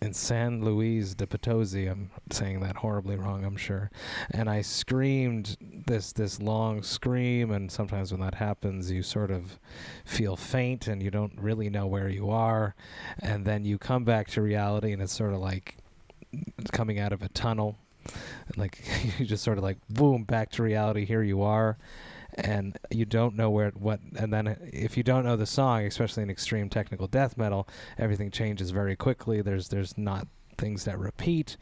[0.00, 1.86] in San Luis de Potosi.
[1.86, 3.90] I'm saying that horribly wrong, I'm sure.
[4.30, 5.56] And I screamed
[5.86, 9.58] this this long scream, and sometimes when that happens, you sort of
[10.04, 12.74] feel faint and you don't really know where you are,
[13.20, 15.76] and then you come back to reality, and it's sort of like
[16.72, 17.76] coming out of a tunnel.
[18.46, 18.82] And like
[19.18, 21.04] you just sort of like boom back to reality.
[21.04, 21.78] Here you are,
[22.34, 24.00] and you don't know where what.
[24.16, 27.68] And then if you don't know the song, especially in extreme technical death metal,
[27.98, 29.42] everything changes very quickly.
[29.42, 30.26] There's there's not
[30.58, 31.56] things that repeat.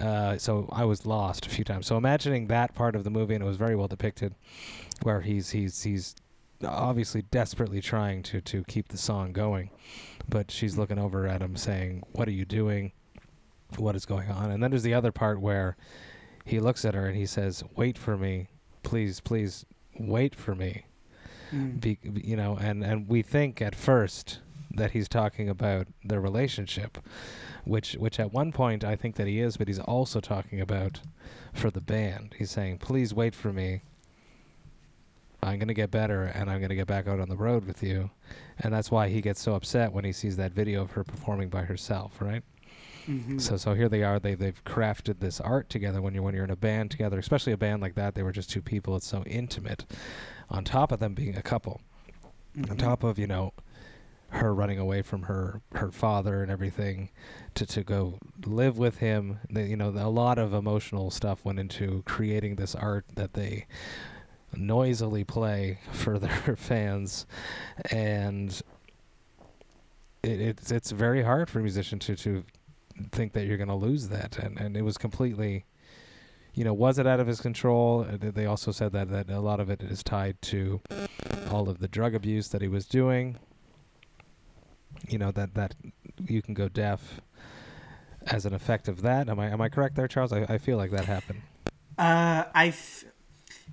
[0.00, 1.86] Uh, so I was lost a few times.
[1.86, 4.34] So imagining that part of the movie, and it was very well depicted,
[5.02, 6.16] where he's he's he's
[6.64, 9.70] obviously desperately trying to to keep the song going,
[10.28, 12.92] but she's looking over at him saying, "What are you doing?
[13.76, 15.76] What is going on?" And then there's the other part where
[16.44, 18.48] he looks at her and he says, "Wait for me,
[18.82, 19.66] please, please,
[19.98, 20.84] wait for me."
[21.52, 21.80] Mm.
[21.80, 26.98] be, you know and and we think at first that he's talking about their relationship
[27.64, 31.00] which which at one point I think that he is but he's also talking about
[31.54, 33.80] for the band he's saying please wait for me
[35.42, 37.64] I'm going to get better and I'm going to get back out on the road
[37.64, 38.10] with you
[38.58, 41.48] and that's why he gets so upset when he sees that video of her performing
[41.48, 42.42] by herself right
[43.08, 43.40] Mhm.
[43.40, 44.18] so so here they are.
[44.18, 46.02] They they've crafted this art together.
[46.02, 48.32] When you're when you're in a band together, especially a band like that, they were
[48.32, 48.94] just two people.
[48.96, 49.86] It's so intimate.
[50.50, 51.80] On top of them being a couple,
[52.56, 52.78] on Mhm.
[52.78, 53.52] top of you know,
[54.30, 57.08] her running away from her her father and everything,
[57.54, 59.38] to to go live with him.
[59.50, 63.66] They, you know, a lot of emotional stuff went into creating this art that they
[64.54, 67.26] noisily play for their fans,
[67.90, 68.60] and.
[70.22, 72.44] It, it's it's very hard for a musician to, to
[73.12, 75.64] think that you're going to lose that and and it was completely
[76.54, 79.40] you know was it out of his control Uh, they also said that that a
[79.40, 80.80] lot of it is tied to
[81.50, 83.36] all of the drug abuse that he was doing
[85.08, 85.74] you know that that
[86.26, 87.20] you can go deaf
[88.26, 90.76] as an effect of that am i am i correct there charles i, I feel
[90.76, 91.40] like that happened
[91.98, 93.04] Uh, I, f-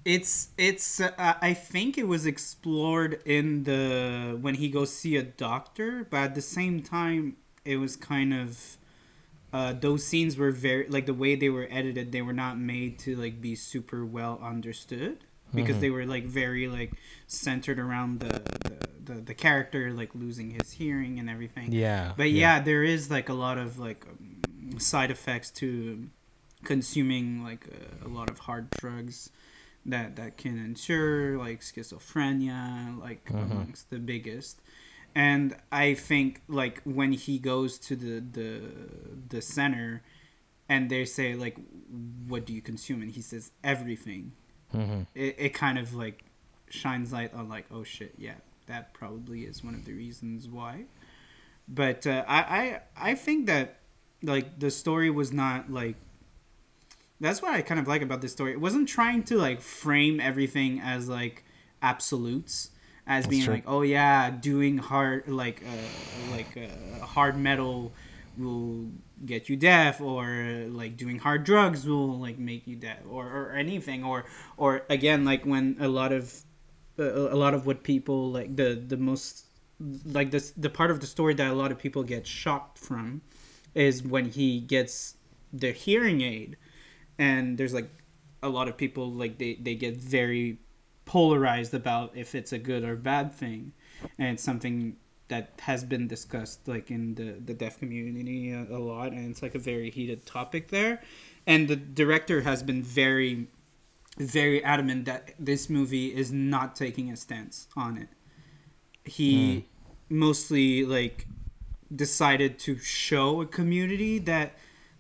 [0.03, 0.99] it's it's.
[0.99, 1.11] Uh,
[1.49, 6.33] I think it was explored in the when he goes see a doctor, but at
[6.33, 8.77] the same time, it was kind of.
[9.56, 12.12] Uh, those scenes were very like the way they were edited.
[12.12, 15.18] They were not made to like be super well understood
[15.53, 15.84] because Mhm.
[15.84, 16.91] they were like very like
[17.28, 18.34] centered around the
[18.66, 18.78] the,
[19.14, 21.72] the the character like losing his hearing and everything.
[21.72, 26.10] yeah But yeah, there is like a lot of like um, side effects to
[26.72, 29.30] consuming like a, a lot of hard drugs
[29.86, 33.43] that that can ensure like schizophrenia, like Mhm.
[33.51, 34.60] amongst the biggest.
[35.16, 38.61] And I think like when he goes to the the
[39.30, 40.03] the center,
[40.68, 41.57] and they say like,
[42.28, 44.34] "What do you consume?" and he says everything.
[44.72, 46.26] hmm It it kind of like
[46.70, 48.36] shines light on like, oh shit, yeah,
[48.68, 50.86] that probably is one of the reasons why.
[51.68, 52.39] But uh, I
[52.95, 53.80] I I think that
[54.22, 55.95] like the story was not like
[57.22, 58.51] that's what I kind of like about this story.
[58.51, 61.45] It wasn't trying to like frame everything as like
[61.82, 62.72] absolutes,
[63.08, 63.53] as That's being true.
[63.56, 67.93] like, oh yeah, doing hard like uh, like uh, hard metal
[68.38, 68.89] will
[69.26, 73.51] get you deaf, or like doing hard drugs will like make you deaf, or or
[73.51, 74.26] anything, or
[74.58, 76.43] or again like when a lot of
[76.97, 79.45] a, a lot of what people like the the most
[80.06, 83.22] like this the part of the story that a lot of people get shocked from
[83.74, 85.16] is when he gets
[85.51, 86.56] the hearing aid
[87.20, 87.89] and there's like
[88.41, 90.60] a lot of people like they, they get very
[91.06, 93.74] polarized about if it's a good or bad thing.
[94.20, 94.97] And it's something
[95.28, 99.41] that has been discussed like in the, the deaf community a, a lot and it's
[99.41, 101.01] like a very heated topic there.
[101.47, 103.47] And the director has been very
[104.18, 108.08] very adamant that this movie is not taking a stance on it.
[109.03, 109.66] He
[110.10, 110.18] hmm.
[110.18, 111.28] mostly like
[111.93, 114.53] decided to show a community that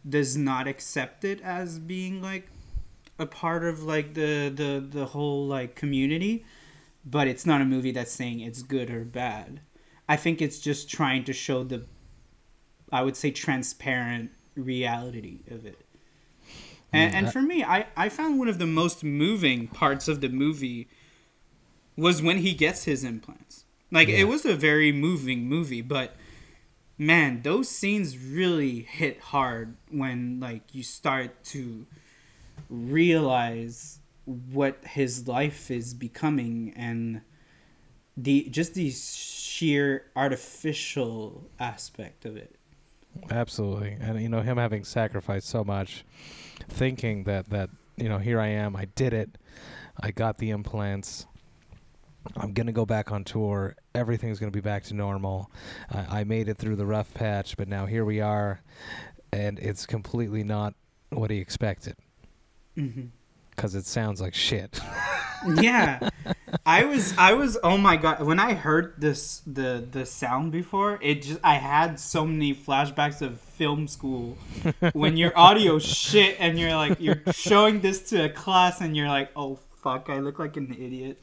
[0.07, 2.49] does not accept it as being like
[3.17, 6.45] a part of like the the the whole like community
[7.05, 9.59] but it's not a movie that's saying it's good or bad.
[10.09, 11.85] I think it's just trying to show the
[12.91, 15.81] i would say transparent reality of it.
[16.93, 20.21] And, Mm, and for me I, I found one of the most moving parts of
[20.21, 20.87] the movie
[21.97, 23.65] was when he gets his implants.
[23.91, 24.15] Like Yeah.
[24.17, 26.15] it was a very moving movie but
[26.97, 31.85] man those scenes really hit hard when like you start to
[32.69, 37.21] realize what his life is becoming and
[38.17, 42.55] the just the sheer artificial aspect of it
[43.29, 46.05] Absolutely, and you know him having sacrificed so much,
[46.69, 49.37] thinking that that you know here I am, I did it,
[49.99, 51.25] I got the implants.
[52.35, 53.75] I'm gonna go back on tour.
[53.93, 55.49] Everything's gonna be back to normal.
[55.91, 58.61] I, I made it through the rough patch, but now here we are,
[59.31, 60.73] and it's completely not
[61.09, 61.95] what he expected
[62.77, 63.05] mm-hmm.
[63.51, 64.79] because it sounds like shit.
[65.61, 66.09] yeah.
[66.65, 68.21] I was i was oh my god.
[68.23, 73.21] When i heard this the the sound before it just i had so many flashbacks
[73.21, 74.37] of film school.
[74.93, 79.07] When your audio shit and you're like you're showing this to a class and you're
[79.07, 81.21] like oh fuck i look like an idiot.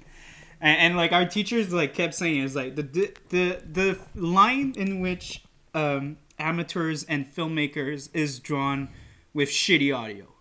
[0.61, 4.75] And, and like our teachers like kept saying is like the the the, the line
[4.77, 5.43] in which
[5.75, 8.89] um amateurs and filmmakers is drawn
[9.33, 10.32] with shitty audio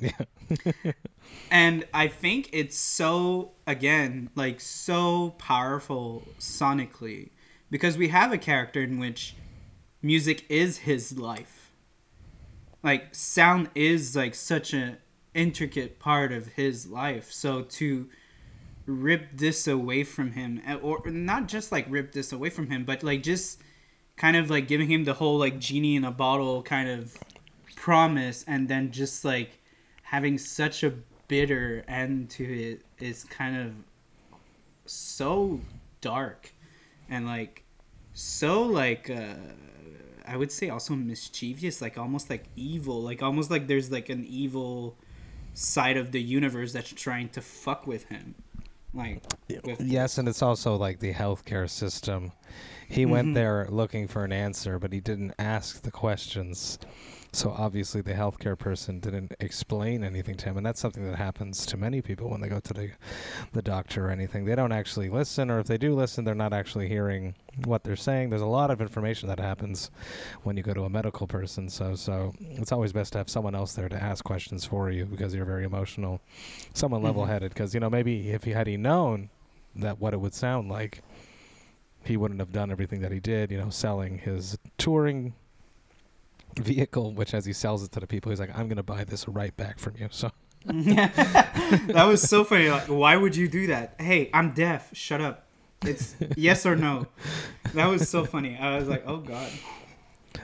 [0.00, 0.92] yeah.
[1.50, 7.30] and I think it's so again like so powerful sonically
[7.70, 9.34] because we have a character in which
[10.02, 11.72] music is his life.
[12.82, 14.98] Like sound is like such an
[15.34, 17.32] intricate part of his life.
[17.32, 18.08] So to
[18.88, 22.84] rip this away from him eh, or not just like rip this away from him
[22.86, 23.60] but like just
[24.16, 27.14] kind of like giving him the whole like genie in a bottle kind of
[27.76, 29.60] promise and then just like
[30.08, 30.92] having such a
[31.28, 33.72] bitter end to it is kind of
[34.86, 35.60] so
[36.00, 36.50] dark
[37.10, 37.62] and like
[38.14, 39.34] so like uh
[40.26, 44.24] i would say also mischievous like almost like evil like almost like there's like an
[44.26, 44.96] evil
[45.52, 48.34] side of the universe that's trying to fuck with him
[48.94, 49.20] like
[49.64, 52.32] with Yes, and it's also like the healthcare system.
[52.88, 53.34] He went Mhm.
[53.34, 56.78] there looking for an answer, but he didn't ask the questions.
[57.30, 61.66] So obviously, the healthcare person didn't explain anything to him, and that's something that happens
[61.66, 62.90] to many people when they go to the
[63.52, 64.46] the doctor or anything.
[64.46, 67.96] They don't actually listen, or if they do listen, they're not actually hearing what they're
[67.96, 68.30] saying.
[68.30, 69.90] There's a lot of information that happens
[70.42, 71.68] when you go to a medical person.
[71.68, 75.04] So so it's always best to have someone else there to ask questions for you
[75.04, 76.20] because you're very emotional.
[76.72, 77.06] Someone Mhm.
[77.06, 79.28] level-headed, because you know maybe if he had he known
[79.76, 81.02] that what it would sound like,
[82.04, 83.50] he wouldn't have done everything that he did.
[83.50, 85.34] You know, selling his touring
[86.62, 89.26] vehicle, which as he sells it to the people, he's like, "I'm gonna buy this
[89.28, 90.30] right back from you." So
[90.66, 93.94] that was so funny like why would you do that?
[94.00, 94.90] Hey i'm deaf.
[94.92, 95.46] Shut up.
[95.84, 97.06] It's yes or no.
[97.74, 98.56] That was so funny.
[98.58, 99.50] I was like oh god.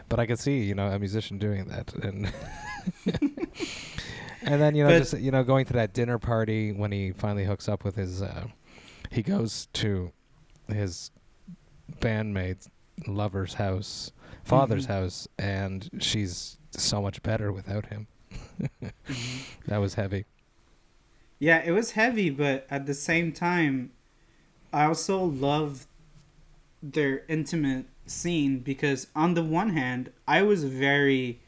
[0.08, 2.32] But I could see, you know, a musician doing that, and
[4.42, 7.12] and then you know, But- just you know, going to that dinner party when he
[7.12, 8.46] finally hooks up with his, uh,
[9.10, 10.12] he goes to
[10.68, 11.10] his
[12.00, 12.68] bandmate's
[13.06, 14.12] lover's house,
[14.44, 14.90] father's Mhm.
[14.90, 18.06] house, and she's so much better without him.
[19.66, 20.24] that was heavy.
[21.38, 23.90] Yeah, it was heavy, but at the same time,
[24.72, 25.86] I also love
[26.82, 31.40] their intimate scene because on the one hand, I was very,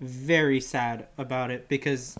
[0.00, 2.18] very sad about it because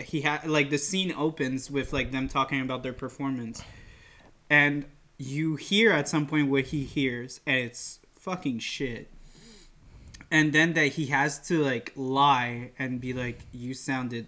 [0.00, 3.62] he had like the scene opens with like them talking about their performance,
[4.48, 4.86] and
[5.18, 9.10] you hear at some point what he hears, and it's fucking shit.
[10.30, 14.26] And then that he has to like lie and be like, "You sounded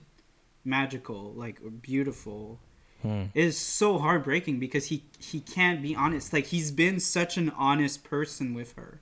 [0.65, 2.61] magical, like beautiful."
[3.03, 3.27] Hmm.
[3.33, 6.33] is so heartbreaking because he he can't be honest.
[6.33, 9.01] Like he's been such an honest person with her,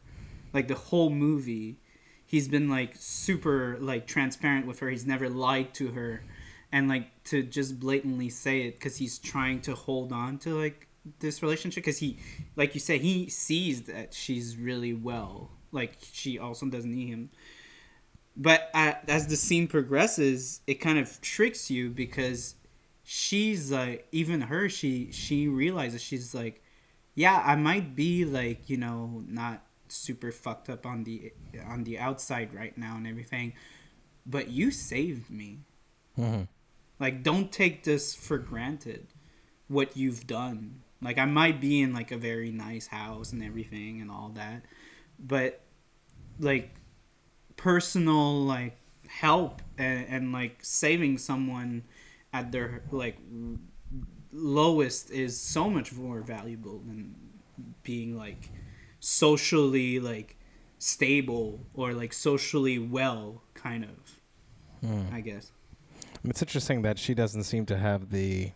[0.52, 1.78] like the whole movie.
[2.26, 4.90] He's been like super like transparent with her.
[4.90, 6.22] He's never lied to her,
[6.70, 10.88] and like to just blatantly say it because he's trying to hold on to like
[11.20, 12.18] this relationship because he,
[12.54, 15.50] like you say, he sees that she's really well.
[15.76, 17.30] Like she also doesn't need him.
[18.36, 22.56] But uh, as the scene progresses, it kind of tricks you because
[23.08, 26.60] she's like even her she she realizes she's like
[27.14, 31.32] yeah i might be like you know not super fucked up on the
[31.68, 33.52] on the outside right now and everything
[34.26, 35.60] but you saved me.
[36.16, 36.42] Hmm
[36.98, 39.06] like don't take this for granted
[39.68, 40.82] what you've done.
[41.00, 44.64] Like i might be in like a very nice house and everything and all that
[45.18, 45.60] but
[46.38, 46.74] like
[47.56, 48.76] personal like
[49.08, 51.82] help and, and like saving someone
[52.32, 53.16] at their like
[54.32, 57.14] lowest is so much more valuable than
[57.82, 58.50] being like
[59.00, 60.36] socially like
[60.78, 64.20] stable or like socially well kind of
[64.86, 65.02] Hmm.
[65.12, 65.52] i guess
[66.24, 68.50] It's interesting that she doesn't seem to have the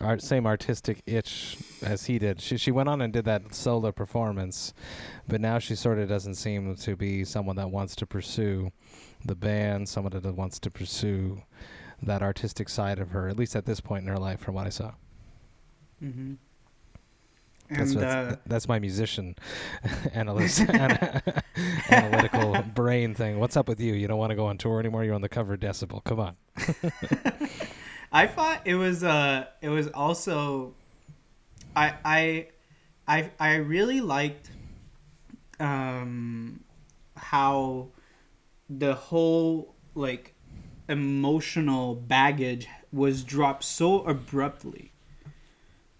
[0.00, 2.40] art, same artistic itch as he did.
[2.40, 4.74] She she went on and did that solo performance,
[5.28, 8.70] but now she sort of doesn't seem to be someone that wants to pursue
[9.24, 11.42] the band, someone that wants to pursue
[12.02, 14.66] that artistic side of her, at least at this point in her life, from what
[14.66, 14.92] I saw.
[16.02, 16.34] mm-hmm.
[17.70, 19.36] That's and uh, that's my musician
[20.12, 20.60] analyst
[21.90, 23.38] analytical brain thing.
[23.38, 23.94] What's up with you?
[23.94, 25.02] You don't want to go on tour anymore.
[25.02, 26.04] You're on the cover of Decibel.
[26.04, 26.36] Come on.
[28.14, 30.74] I thought it was uh it was also
[31.74, 32.46] I I
[33.08, 34.50] I I really liked
[35.58, 36.60] um
[37.16, 37.88] how
[38.70, 40.34] the whole like
[40.88, 44.92] emotional baggage was dropped so abruptly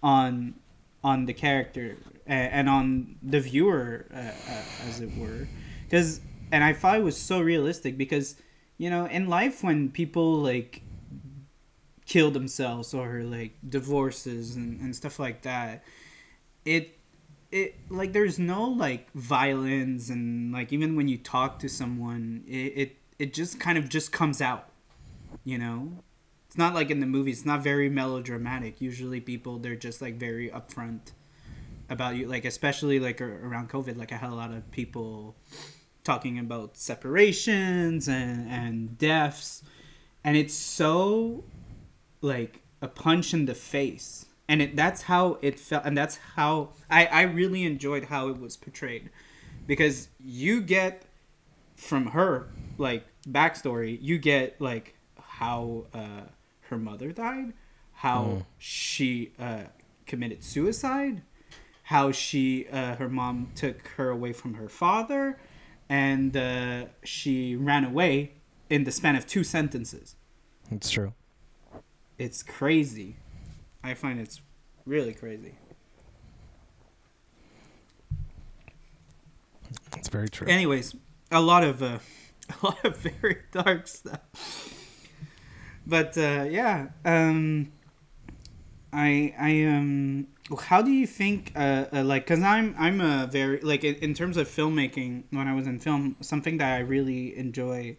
[0.00, 0.54] on
[1.02, 1.96] on the character
[2.26, 5.48] and on the viewer uh, uh, as it were.
[5.84, 6.20] Because
[6.52, 8.36] and i thought it was so realistic because
[8.78, 10.84] you know in life when people like
[12.07, 15.82] kill themselves or like divorces and, and stuff like that
[16.64, 16.98] it
[17.50, 22.52] it like there's no like violence and like even when you talk to someone it
[22.52, 24.68] it, it just kind of just comes out
[25.44, 25.92] you know?
[26.46, 28.80] It's not like in the movies it's not very melodramatic.
[28.80, 31.12] Usually people they're just like very upfront
[31.90, 35.36] about you like especially like around covid like i had a lot of people
[36.02, 39.62] talking about separations and and deaths
[40.22, 41.44] and it's so
[42.24, 46.70] like a punch in the face and it that's how it felt and that's how
[46.90, 49.10] i i really enjoyed how it was portrayed
[49.66, 51.04] because you get
[51.76, 52.48] from her
[52.78, 54.94] like backstory you get like
[55.38, 56.22] how uh
[56.68, 57.52] her mother died
[57.92, 58.44] how Mm.
[58.58, 59.64] she uh
[60.06, 61.22] committed suicide
[61.84, 65.38] how she uh, her mom took her away from her father
[65.88, 68.32] and uh, she ran away
[68.70, 70.16] in the span of two sentences
[70.70, 71.12] It's true.
[72.18, 73.16] It's crazy.
[73.82, 74.40] I find it's
[74.86, 75.54] really crazy.
[79.96, 80.46] It's very true.
[80.48, 80.94] Anyways,
[81.30, 81.98] a lot of uh,
[82.62, 84.20] a lot of very dark stuff.
[85.86, 87.72] But uh, yeah, um,
[88.92, 93.60] I I um, how do you think uh, uh like because I'm I'm a very
[93.60, 97.36] like in, in terms of filmmaking when I was in film something that I really
[97.36, 97.96] enjoy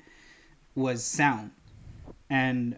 [0.74, 1.52] was sound
[2.30, 2.78] and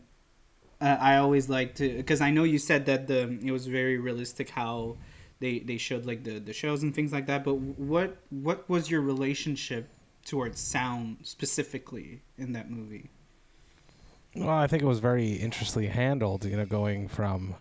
[0.80, 3.98] uh, I always like to because I know you said that the it was very
[3.98, 4.98] realistic how
[5.40, 7.44] they they showed like the the shows and things like that.
[7.44, 9.90] But what what was your relationship
[10.26, 13.10] towards sound specifically in that movie?
[14.36, 17.56] Well, I think it was very interestingly handled, you know, going from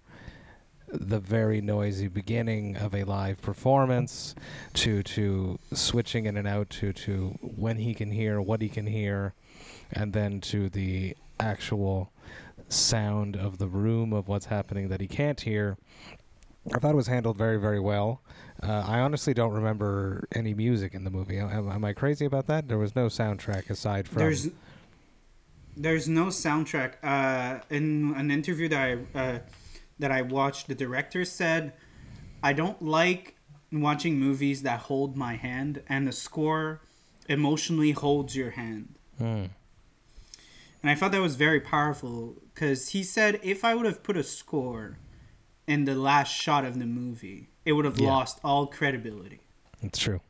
[0.88, 4.34] the very noisy beginning of a live performance
[4.74, 8.86] to to switching in and out to to when he can hear what he can
[8.86, 9.34] hear
[9.92, 12.12] and then to the actual
[12.68, 15.76] sound of the room of what's happening that he can't hear.
[16.74, 18.22] I thought it was handled very, very well.
[18.62, 21.38] Uh, I honestly don't remember any music in the movie.
[21.38, 22.68] Am, am I crazy about that?
[22.68, 24.18] There was no soundtrack aside from.
[24.18, 24.48] There's
[25.76, 26.94] there's no soundtrack.
[27.02, 28.80] Uh, in an interview that
[29.14, 29.38] I uh,
[29.98, 31.74] that I watched, the director said,
[32.42, 33.36] "I don't like
[33.70, 36.80] watching movies that hold my hand, and the score
[37.28, 39.50] emotionally holds your hand." Mm.
[40.86, 44.16] And I thought that was very powerful because he said if I would have put
[44.16, 44.98] a score
[45.66, 48.06] in the last shot of the movie, it would have Yeah.
[48.10, 49.40] lost all credibility.
[49.82, 50.20] It's true.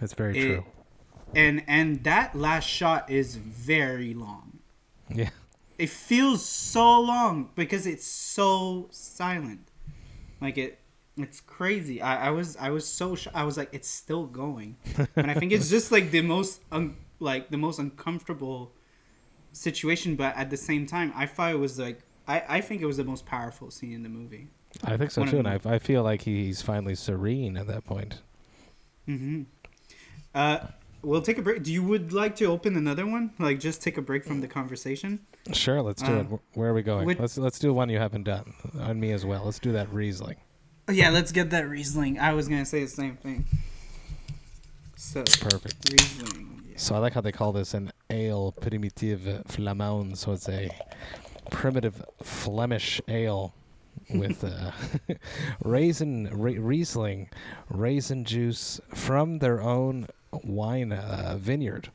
[0.00, 0.64] It's very It- true.
[1.34, 4.60] And and that last shot is very long.
[5.12, 5.30] Yeah.
[5.76, 9.72] It feels so long because it's so silent.
[10.40, 10.78] Like it
[11.16, 12.00] it's crazy.
[12.00, 14.76] I, I was I was so sh- I was like it's still going.
[15.16, 18.72] and I think it's just like the most un- like the most uncomfortable
[19.54, 22.86] situation but at the same time I thought it was like I, I think it
[22.86, 24.48] was the most powerful scene in the movie.
[24.82, 25.46] I think so One too, and.
[25.48, 28.20] I, I feel like he's finally serene at that point.
[29.08, 29.42] Mm-hmm.
[30.34, 30.58] Uh,
[31.02, 31.62] we'll take a break.
[31.62, 33.32] Do you would like to open another one?
[33.38, 35.20] Like just take a break from the conversation?
[35.52, 36.26] Sure, let's do Uh, it.
[36.54, 37.06] Where are we going?
[37.18, 39.44] let's let's do one you haven't done on me as well.
[39.44, 40.36] Let's do that Riesling.
[40.88, 42.18] Oh, yeah, let's get that Riesling.
[42.18, 43.44] I was gonna say the same thing.
[44.96, 45.92] So Perfect.
[45.92, 46.62] Riesling.
[46.70, 46.78] Yeah.
[46.78, 50.16] So I like how they call this an ale primitive flamand.
[50.16, 50.70] So it's a
[51.50, 53.52] primitive Flemish ale
[54.10, 54.70] with uh,
[55.64, 57.28] raisin ra- Riesling,
[57.68, 60.06] raisin juice from their own
[60.42, 61.90] wine uh, vineyard.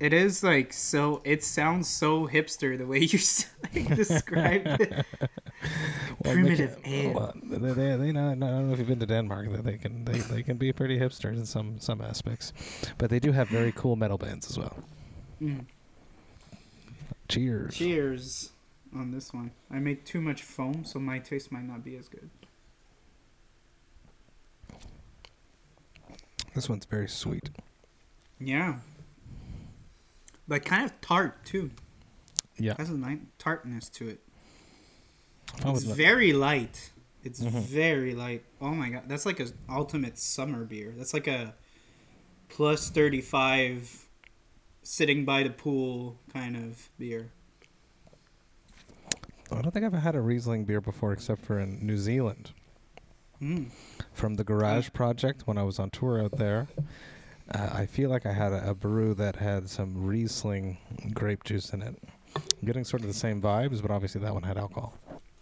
[0.00, 1.20] It is like so.
[1.24, 3.18] It sounds so hipster the way you
[3.74, 5.06] like, described it.
[6.24, 7.12] Well, Primitive they, ale.
[7.12, 9.62] Well, they, they, they know, I don't know if you've been to Denmark.
[9.62, 12.54] They can they, they can be pretty hipster in some some aspects,
[12.96, 14.76] but they do have very cool metal bands as well.
[15.40, 15.64] Mm.
[17.28, 17.74] Cheers.
[17.74, 18.50] Cheers
[18.94, 19.50] on this one.
[19.70, 22.30] I made too much foam, so my taste might not be as good.
[26.54, 27.50] This one's very sweet.
[28.38, 28.76] Yeah.
[30.50, 31.70] But kind of tart too.
[32.58, 32.74] Yeah.
[32.76, 34.20] Has a nice tartness to it.
[35.64, 36.90] It's very light.
[37.22, 37.62] It's Mhm.
[37.62, 38.44] very light.
[38.60, 40.92] Oh my god, that's like an ultimate summer beer.
[40.96, 41.54] That's like a
[42.48, 44.08] plus thirty five,
[44.82, 47.30] sitting by the pool kind of beer.
[49.52, 52.50] I don't think I've had a Riesling beer before, except for in New Zealand
[53.40, 53.70] Mm.
[54.12, 56.66] from the Garage Project when I was on tour out there.
[57.52, 60.78] Uh, I feel like I had a, a brew that had some Riesling
[61.14, 61.94] grape juice in it.
[62.36, 64.94] I'm getting sort of the same vibes, but obviously that one had alcohol.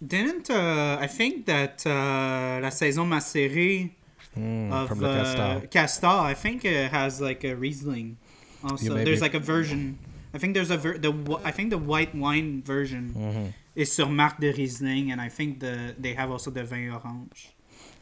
[0.05, 3.91] Didn't uh, I think that uh, la saison macérée
[4.37, 8.19] Mm, of Le uh, Castor, I think it has like a Riesling.
[8.63, 9.99] Also, there's like a version.
[10.33, 11.13] I think there's a ver- the
[11.45, 13.53] I think the white wine version Mhm.
[13.75, 17.51] is sur marque de Riesling, and I think the they have also the vin orange.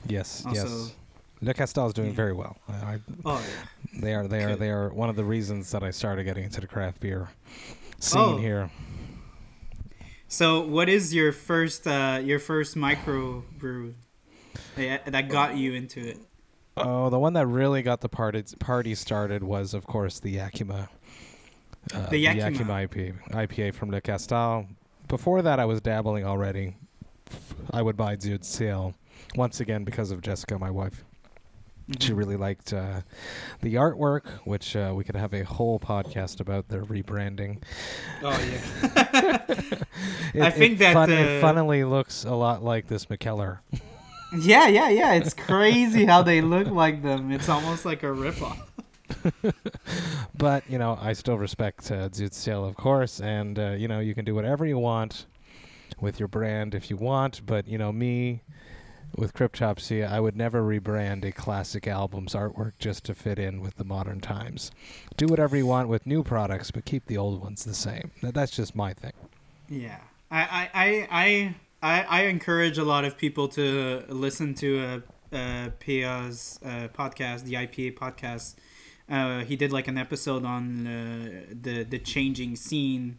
[0.06, 0.94] Yes, Also- yes.
[1.42, 2.56] Le Castor is doing very well.
[2.68, 3.40] I, I, Oh
[3.92, 4.00] yeah.
[4.00, 6.60] they are, they are, they are one of the reasons that I started getting into
[6.60, 7.28] the craft beer
[7.98, 8.36] scene Oh.
[8.38, 8.70] here.
[10.28, 13.94] So, what is your first uh, your first micro brew
[14.76, 16.18] that, got you into it?
[16.76, 20.88] Oh, the one that really got the party party started was, of course, the Yakima.
[21.94, 22.72] Uh, The Yakima.
[22.88, 24.66] IPA, IPA from Le Castor.
[25.06, 26.76] Before that, I was dabbling already.
[27.72, 28.94] I would buy Dieu du Ciel
[29.36, 31.04] once again because of Jessica, my wife.
[32.00, 32.16] She Mhm.
[32.16, 33.02] really liked uh,
[33.62, 37.62] the artwork, which uh, we could have a whole podcast about their rebranding.
[38.22, 39.38] Oh yeah.
[40.34, 43.60] It, I think it that, fun- it uh, funnily looks a lot like this Mikkeller.
[44.38, 45.14] yeah, yeah, yeah.
[45.14, 47.30] It's crazy how they look like them.
[47.32, 48.58] It's almost like a ripoff.
[50.36, 54.14] But you know, I still respect uh, Ciel, of course, and uh, you know, you
[54.14, 55.26] can do whatever you want
[56.00, 57.46] with your brand if you want.
[57.46, 58.42] But you know, me
[59.16, 63.76] with Cryptopsy, I would never rebrand a classic album's artwork just to fit in with
[63.76, 64.70] the modern times.
[65.16, 68.10] Do whatever you want with new products, but keep the old ones the same.
[68.22, 69.12] That's just my thing.
[69.68, 69.98] Yeah,
[70.30, 75.02] I, I, I, I, I, encourage a lot of people to listen to
[75.32, 78.54] uh, uh, Pia's uh, podcast, the IPA podcast.
[79.08, 83.18] Uh, he did like an episode on uh, the the changing scene,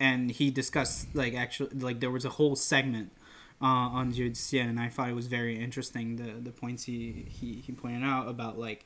[0.00, 3.12] and he discussed like actually like there was a whole segment
[3.60, 7.26] uh, on Dieu du and I thought it was very interesting the the points he,
[7.28, 8.84] he he pointed out about like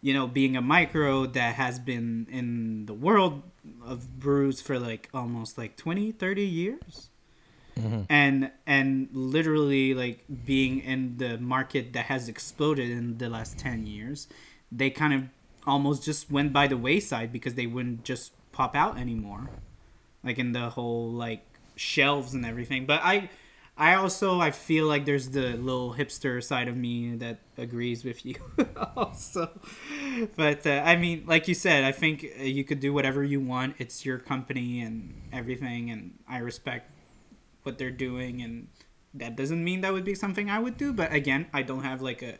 [0.00, 3.42] you know being a micro that has been in the world
[3.84, 7.10] of brews for like almost like 20 30 years.
[8.08, 13.86] And and literally like being in the market that has exploded in the last 10
[13.86, 14.28] years
[14.72, 15.24] they kind of
[15.66, 19.50] almost just went by the wayside because they wouldn't just pop out anymore.
[20.24, 21.44] Like in the whole like
[21.76, 22.86] shelves and everything.
[22.86, 23.28] But i
[23.78, 28.24] I also I feel like there's the little hipster side of me that agrees with
[28.24, 28.36] you
[28.96, 29.50] also.
[30.34, 33.76] But uh, I mean, like you said, I think you could do whatever you want.
[33.78, 36.90] It's your company and everything, and I respect
[37.64, 38.68] what they're doing, and
[39.12, 40.94] that doesn't mean that would be something I would do.
[40.94, 42.38] But again, I don't have like a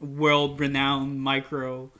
[0.00, 1.90] world-renowned micro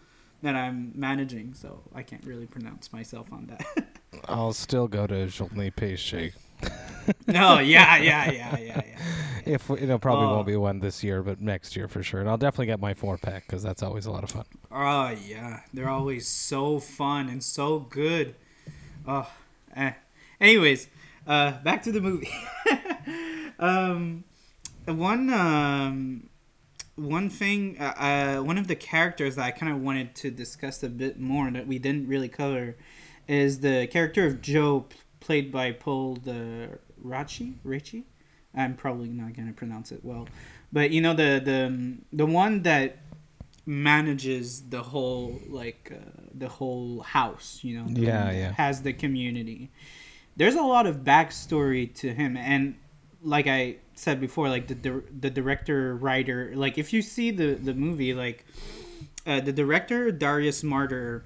[0.43, 3.89] that I'm managing, so I can't really pronounce myself on that.
[4.29, 6.33] I'll still go to Journée Péché.
[7.27, 8.99] no, yeah, yeah, yeah, yeah, yeah.
[9.47, 10.35] If know, probably Oh.
[10.35, 12.21] won't be one this year, but next year for sure.
[12.21, 14.45] And I'll definitely get my four pack because that's always a lot of fun.
[14.71, 18.35] Oh yeah, they're always so fun and so good.
[19.07, 19.31] Oh,
[19.75, 19.93] eh.
[20.41, 20.89] Anyways,
[21.27, 22.31] uh, back to the movie.
[23.59, 24.25] um,
[24.87, 26.29] one um,
[26.97, 27.95] one thing, uh,
[28.39, 31.51] uh, one of the characters that I kind of wanted to discuss a bit more
[31.51, 32.77] that we didn't really cover
[33.29, 34.87] is the character of Joe,
[35.21, 37.55] played by Paul the Raci.
[37.65, 38.05] Raci.
[38.55, 40.27] I'm probably not gonna pronounce it well,
[40.73, 42.99] but you know the the the one that
[43.67, 45.99] manages the whole like uh,
[46.35, 48.53] the whole house you know Yeah, yeah.
[48.53, 49.71] has the community
[50.39, 52.77] there's a lot of backstory to him and
[53.23, 57.57] like i said before like the dir- the director writer like if you see the
[57.57, 58.47] the movie like
[59.27, 61.25] uh, the director Darius Marder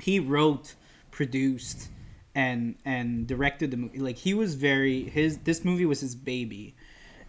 [0.00, 0.74] he wrote
[1.12, 1.88] produced
[2.36, 3.98] and and directed the movie.
[3.98, 6.76] Like he was very his this movie was his baby.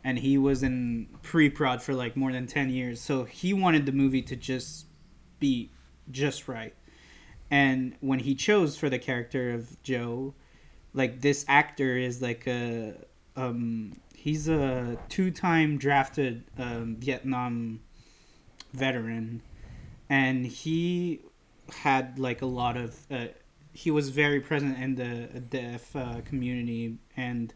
[0.03, 3.01] And he was in pre-prod for like more than 10 years.
[3.01, 4.85] So he wanted the movie to just
[5.39, 5.71] be
[6.11, 6.75] just right.
[7.49, 10.33] And when he chose for the character of joe
[10.93, 12.93] like this actor is like a
[13.35, 17.79] um he's a two-time drafted um, vietnam
[18.73, 19.41] veteran.
[20.09, 21.21] And he
[21.69, 23.27] had like a lot of uh,
[23.77, 27.53] he was very present in the deaf uh, community and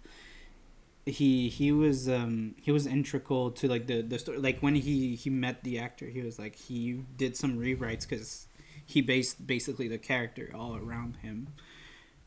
[1.04, 5.16] he he was um he was integral to like the the story like when he
[5.16, 8.46] he met the actor he was like he did some rewrites because
[8.86, 11.48] he based basically the character all around him.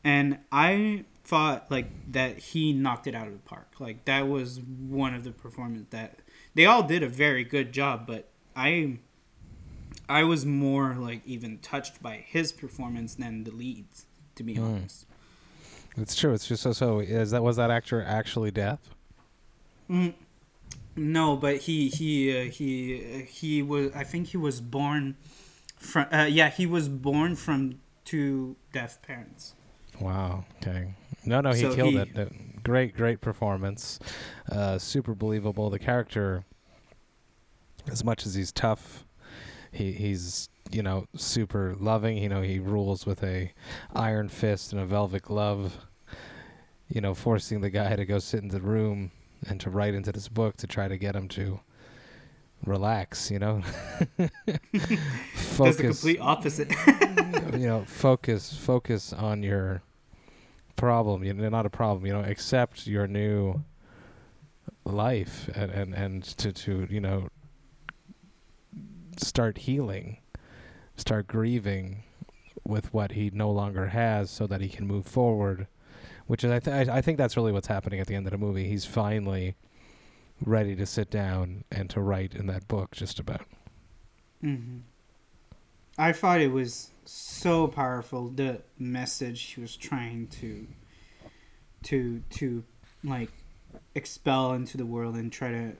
[0.03, 3.75] And i thought like that he knocked it out of the park.
[3.79, 6.19] Like that was one of the performance that
[6.53, 8.27] they all did a very good job but
[8.57, 8.97] i
[10.09, 14.63] i was more like even touched by his performance than the leads to be Hmm.
[14.63, 15.05] honest
[15.97, 16.33] It's true.
[16.33, 16.73] It's just so.
[16.73, 18.79] So is that was that actor actually deaf?
[19.89, 20.13] Mm,
[20.97, 23.93] no, but he he uh, he uh, he was.
[23.95, 25.15] I think he was born
[25.77, 26.07] from.
[26.11, 29.55] Uh, yeah, he was born from two deaf parents.
[30.01, 30.43] Wow.
[30.61, 30.95] Okay.
[31.25, 32.61] No, no, he So killed he- it.
[32.63, 33.97] Great, great performance.
[34.51, 35.69] Uh, super believable.
[35.69, 36.43] The character,
[37.89, 39.04] as much as he's tough,
[39.75, 42.17] he he's you know super loving.
[42.17, 43.53] You know he rules with a
[43.93, 45.77] iron fist and a velvet glove.
[46.87, 49.11] You know, forcing the guy to go sit in the room
[49.47, 51.59] and to write into this book to try to get him to
[52.65, 53.31] relax.
[53.31, 53.61] You know,
[54.17, 56.71] That's the complete opposite.
[57.53, 59.81] you know, focus focus on your
[60.75, 61.23] problem.
[61.23, 62.05] You know, not a problem.
[62.05, 63.63] You know, accept your new
[64.85, 67.27] life and and, and to to you know
[69.19, 70.19] start healing,
[70.97, 72.03] start grieving
[72.65, 75.67] with what he no longer has, so that he can move forward.
[76.27, 78.37] Which is, I, th- I think that's really what's happening at the end of the
[78.37, 78.67] movie.
[78.67, 79.55] He's finally
[80.45, 83.45] ready to sit down and to write in that book, just about.
[84.41, 84.79] hmm
[85.97, 90.67] I thought it was so powerful the message he was trying to
[91.83, 92.63] to to
[93.03, 93.31] like
[93.93, 95.73] expel into the world and try to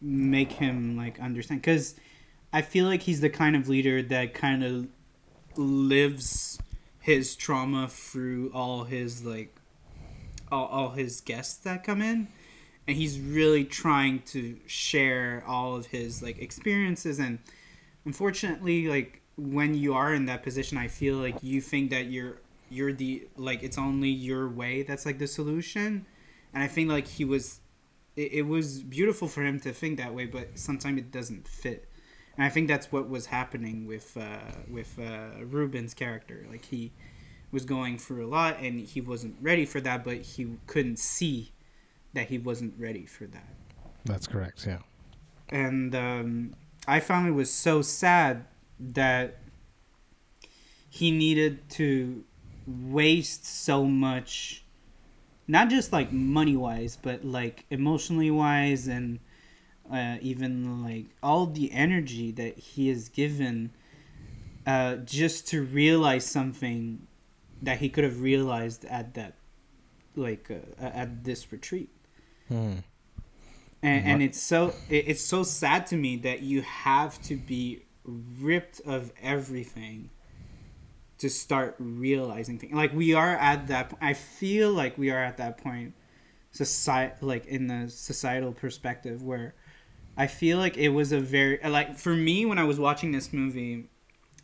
[0.00, 1.94] make him like understand cuz
[2.52, 4.88] I feel like he's the kind of leader that kind of
[5.56, 6.58] lives
[7.00, 9.54] his trauma through all his like
[10.50, 12.28] all, all his guests that come in.
[12.86, 17.18] And he's really trying to share all of his like experiences.
[17.18, 17.38] And
[18.04, 22.38] unfortunately like when you are in that position i feel like you think that you're
[22.70, 26.06] you're the like it's only your way that's like the solution.
[26.54, 27.60] And i think like he was
[28.16, 31.87] it, it was beautiful for him to think that way but sometimes it doesn't fit
[32.38, 34.38] and i think that's what was happening with uh
[34.70, 36.92] with uh ruben's character like he
[37.52, 41.52] was going through a lot and he wasn't ready for that but he couldn't see
[42.14, 43.54] that he wasn't ready for that
[44.06, 44.66] That's correct.
[44.66, 44.78] Yeah.
[45.50, 46.54] and um,
[46.86, 48.46] I found it was so sad
[48.80, 49.38] that
[50.88, 52.24] he needed to
[52.66, 54.64] waste so much,
[55.46, 59.20] not just like money wise, but like emotionally wise, and
[59.92, 63.70] uh, even like all the energy that he has given
[64.66, 67.06] uh, just to realize something
[67.62, 69.34] that he could have realized at that
[70.14, 71.90] like uh, at this retreat
[72.48, 72.76] Hmm.
[73.82, 77.82] and, and it's so it, it's so sad to me that you have to be
[78.04, 80.10] ripped of everything
[81.18, 85.36] to start realizing things like we are at that i feel like we are at
[85.36, 85.92] that point
[86.50, 89.54] society like in the societal perspective where
[90.18, 93.32] i feel like it was a very like for me when i was watching this
[93.32, 93.88] movie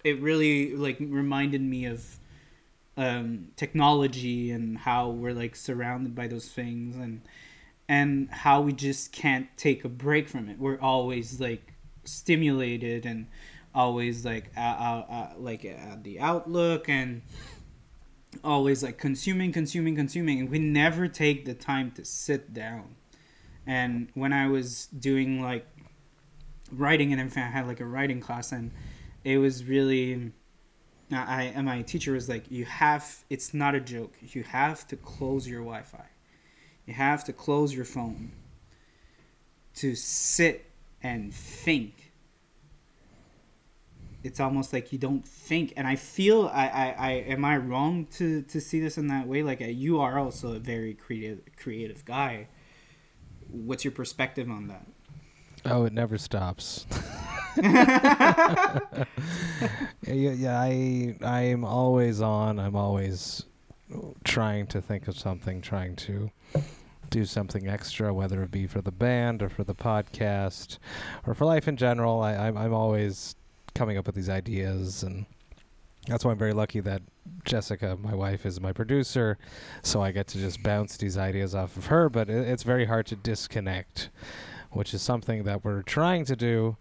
[0.03, 2.19] it really like reminded me of
[2.97, 7.23] um, technology and how we're like surrounded by those things and
[7.89, 10.59] and how we just can't take a break from it.
[10.59, 13.27] We're always like stimulated and
[13.75, 17.23] always like uh, uh, uh, like at the outlook and
[18.43, 22.95] always like consuming, consuming, consuming, and we never take the time to sit down.
[23.67, 25.67] And when I was doing like
[26.71, 28.71] writing and everything, I had like a writing class, and
[29.25, 30.33] it was really.
[31.13, 33.25] I and my teacher was like, "You have.
[33.31, 34.15] It's not a joke.
[34.21, 36.07] You have to close your Wi-Fi."
[36.87, 38.33] You have to close your phone
[39.77, 40.71] to sit
[41.03, 42.13] and think.
[44.23, 48.07] It's almost like you don't think, and I feel I, I, I am I wrong
[48.13, 49.43] to to see this in that way?
[49.43, 52.49] Like uh, you are also a very creative creative guy.
[53.55, 54.87] What's your perspective on that?
[55.65, 56.87] Oh, it never stops.
[57.63, 58.85] yeah,
[60.03, 62.59] yeah, I I'm always on.
[62.59, 63.45] I'm always
[64.25, 66.31] trying to think of something, trying to
[67.11, 70.79] do something extra, whether it be for the band or for the podcast
[71.27, 72.21] or for life in general.
[72.21, 73.37] I, I'm, I'm always
[73.75, 75.25] coming up with these ideas, and
[76.09, 77.03] that's why I'm very lucky that
[77.45, 79.39] Jessica, my wife, is my producer,
[79.83, 82.09] so I get to just bounce these ideas off of her.
[82.09, 84.11] But it, it's very hard to disconnect,
[84.71, 86.77] which is something that we're trying to do,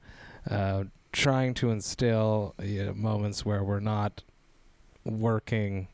[0.50, 4.24] uh, trying to instill you know, moments where we're not
[5.06, 5.88] working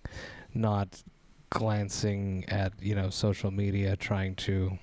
[0.54, 1.04] not
[1.50, 4.78] glancing at you know social media trying to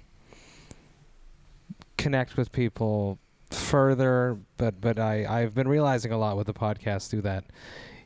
[1.96, 3.18] connect with people
[3.50, 7.44] further but but I I've been realizing a lot with the podcast through that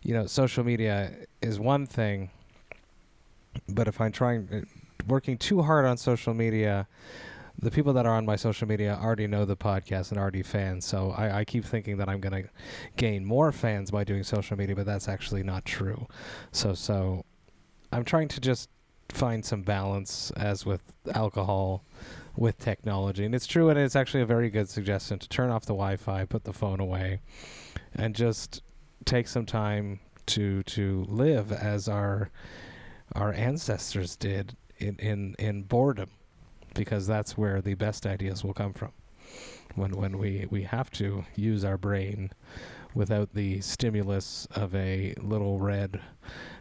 [0.02, 2.30] you know social media is one thing
[3.68, 4.60] but if I'm trying uh,
[5.08, 6.86] working too hard on social media
[7.60, 10.86] the people that are on my social media already know the podcast and already fans.
[10.86, 12.48] So I, I keep thinking that I'm going to
[12.96, 16.06] gain more fans by doing social media, but that's actually not true.
[16.52, 17.24] So so
[17.92, 18.70] I'm trying to just
[19.10, 20.82] find some balance as with
[21.14, 21.84] alcohol
[22.36, 25.62] with technology and it's true and it's actually a very good suggestion to turn off
[25.62, 27.20] the wi-fi put the phone away
[27.92, 28.62] and just
[29.04, 32.30] take some time to to live as our
[33.14, 36.10] our ancestors did in in in boredom
[36.74, 38.92] because that's where the best ideas will come from
[39.74, 42.30] when when we we have to use our brain
[42.94, 46.00] without the stimulus of a little red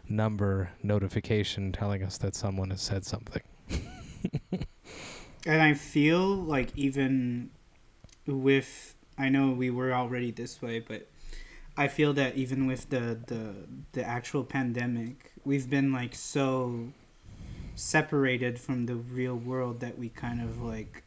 [0.08, 3.42] number notification telling us that someone has said something.
[5.46, 7.50] and I feel like even
[8.26, 11.08] with I know we were already this way, but
[11.80, 13.54] I feel that even with the the
[13.92, 16.88] the actual pandemic, we've been like so
[17.74, 21.04] separated from the real world that we kind of like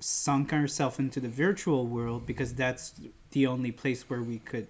[0.00, 2.94] sunk ourselves into the virtual world because that's
[3.32, 4.66] the only place where we could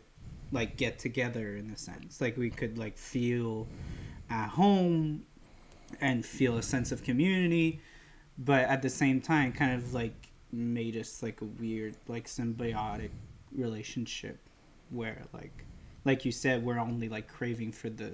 [0.50, 2.20] like get together in a sense.
[2.20, 3.68] Like we could like feel
[4.28, 5.24] at home
[6.00, 7.80] and feel a sense of community
[8.38, 10.16] but at the same time kind of like
[10.50, 13.10] made us like a weird like symbiotic
[13.54, 14.40] relationship
[14.90, 15.64] where like
[16.04, 18.12] like you said we're only like craving for the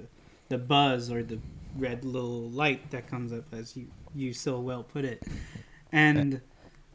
[0.49, 1.39] the buzz or the
[1.77, 5.23] red little light that comes up as you you so well put it.
[5.91, 6.41] And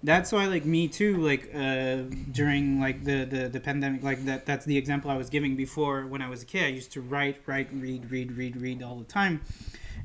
[0.04, 1.98] that's why like me too like uh
[2.32, 6.06] during like the, the the pandemic like that that's the example i was giving before
[6.06, 6.66] when i was a kid.
[6.66, 9.42] I used to write write read read read read all the time.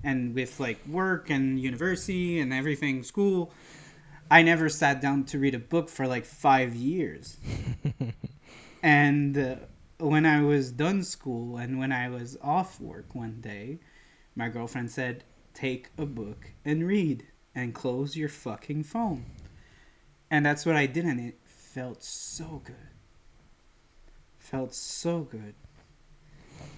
[0.05, 3.53] And with like work and university and everything school
[4.31, 7.37] i never sat down to read a book for like five years
[8.83, 9.59] and
[9.99, 13.79] when i was done school and when i was off work one day
[14.35, 15.25] my girlfriend said
[15.55, 19.25] take a book and read and close your fucking phone
[20.33, 22.75] and that's what I did, and it felt so good.
[24.39, 25.55] Felt so good.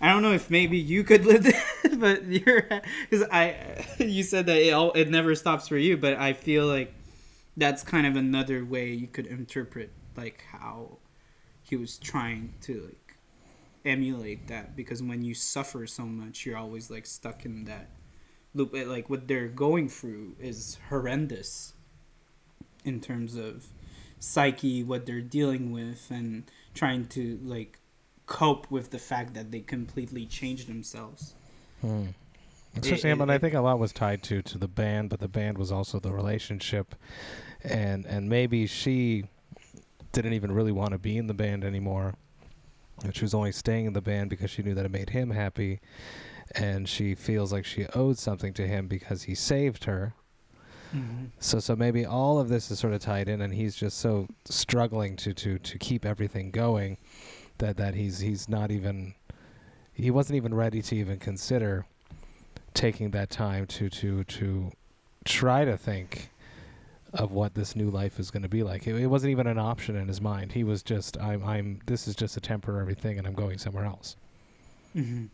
[0.00, 1.44] I don't know if maybe you could live
[1.84, 2.62] this, but you're
[3.08, 6.66] because I you said that it all it never stops for you, but I feel
[6.66, 6.92] like
[7.56, 10.98] that's kind of another way you could interpret like how
[11.64, 13.16] he was trying to like
[13.84, 17.90] emulate that because when you suffer so much, you're always like stuck in that
[18.54, 18.74] loop.
[18.74, 21.72] Like what they're going through is horrendous
[22.84, 23.66] in terms of
[24.18, 26.44] psyche, what they're dealing with, and
[26.74, 27.78] trying to like
[28.26, 31.34] cope with the fact that they completely changed themselves.
[31.80, 32.06] Hmm.
[32.76, 35.28] Especially, it, it, I think a lot was tied to to the band, but the
[35.28, 36.94] band was also the relationship
[37.64, 39.24] and and maybe she
[40.14, 42.14] didn't even really want to be in the band anymore.
[43.04, 45.30] But she was only staying in the band because she knew that it made him
[45.30, 45.80] happy,
[46.54, 50.14] and she feels like she owed something to him because he saved her.
[50.94, 51.26] Mm-hmm.
[51.40, 54.28] So so maybe all of this is sort of tied in, and he's just so
[54.44, 56.96] struggling to to to keep everything going
[57.58, 59.14] that that he's he's not even
[59.92, 61.86] he wasn't even ready to even consider
[62.74, 64.70] taking that time to to to
[65.24, 66.30] try to think
[67.14, 68.86] of what this new life is going to be like.
[68.86, 70.52] It, it wasn't even an option in his mind.
[70.52, 73.84] He was just I'm I'm this is just a temporary thing, and I'm going somewhere
[73.84, 74.16] else.
[74.96, 75.26] Mm-hmm.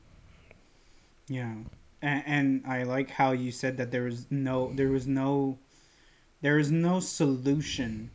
[1.29, 1.55] Yeah,
[2.03, 5.59] and, and I like how you said that there was no, there was no,
[6.43, 8.11] there was no solution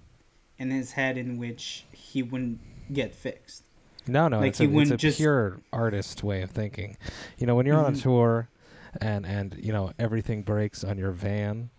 [0.57, 2.59] in his head in which he wouldn't
[2.93, 3.63] get fixed.
[4.07, 6.97] No, no, Like, it's he a, wouldn't a just- pure artist way of thinking.
[7.37, 8.49] You know, when you're on a tour,
[9.01, 11.69] and and you know everything breaks on your van,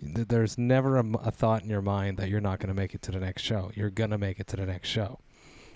[0.00, 3.12] there's never a thought in your mind that you're not going to make it to
[3.12, 3.70] the next show.
[3.74, 5.18] You're gonna make it to the next show,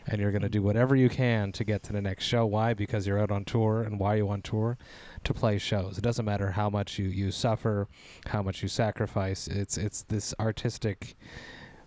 [0.06, 2.46] and you're gonna do whatever you can to get to the next show.
[2.46, 2.74] Why?
[2.74, 4.78] Because you're out on tour, and why are you on tour?
[5.24, 5.98] To play shows.
[5.98, 7.88] It doesn't matter how much you you suffer,
[8.26, 9.48] how much you sacrifice.
[9.48, 11.16] It's it's this artistic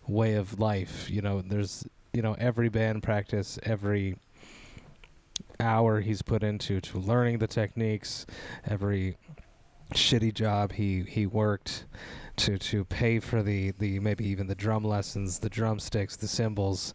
[0.08, 1.10] way of life.
[1.10, 4.18] You know, there's you know every band practice, every
[5.60, 8.26] hour he's put into to learning the techniques,
[8.66, 9.18] every
[9.94, 11.86] shitty job he he worked
[12.40, 16.94] to to pay for the the maybe even the drum lessons, the drumsticks, the cymbals,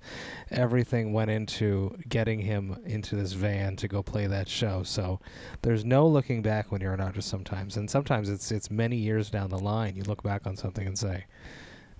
[0.50, 4.82] everything went into getting him into this van to go play that show.
[4.82, 5.20] So
[5.62, 9.30] there's no looking back when you're an artist sometimes, and sometimes it's it's many years
[9.30, 9.96] down the line.
[9.96, 11.26] You look back on something and say,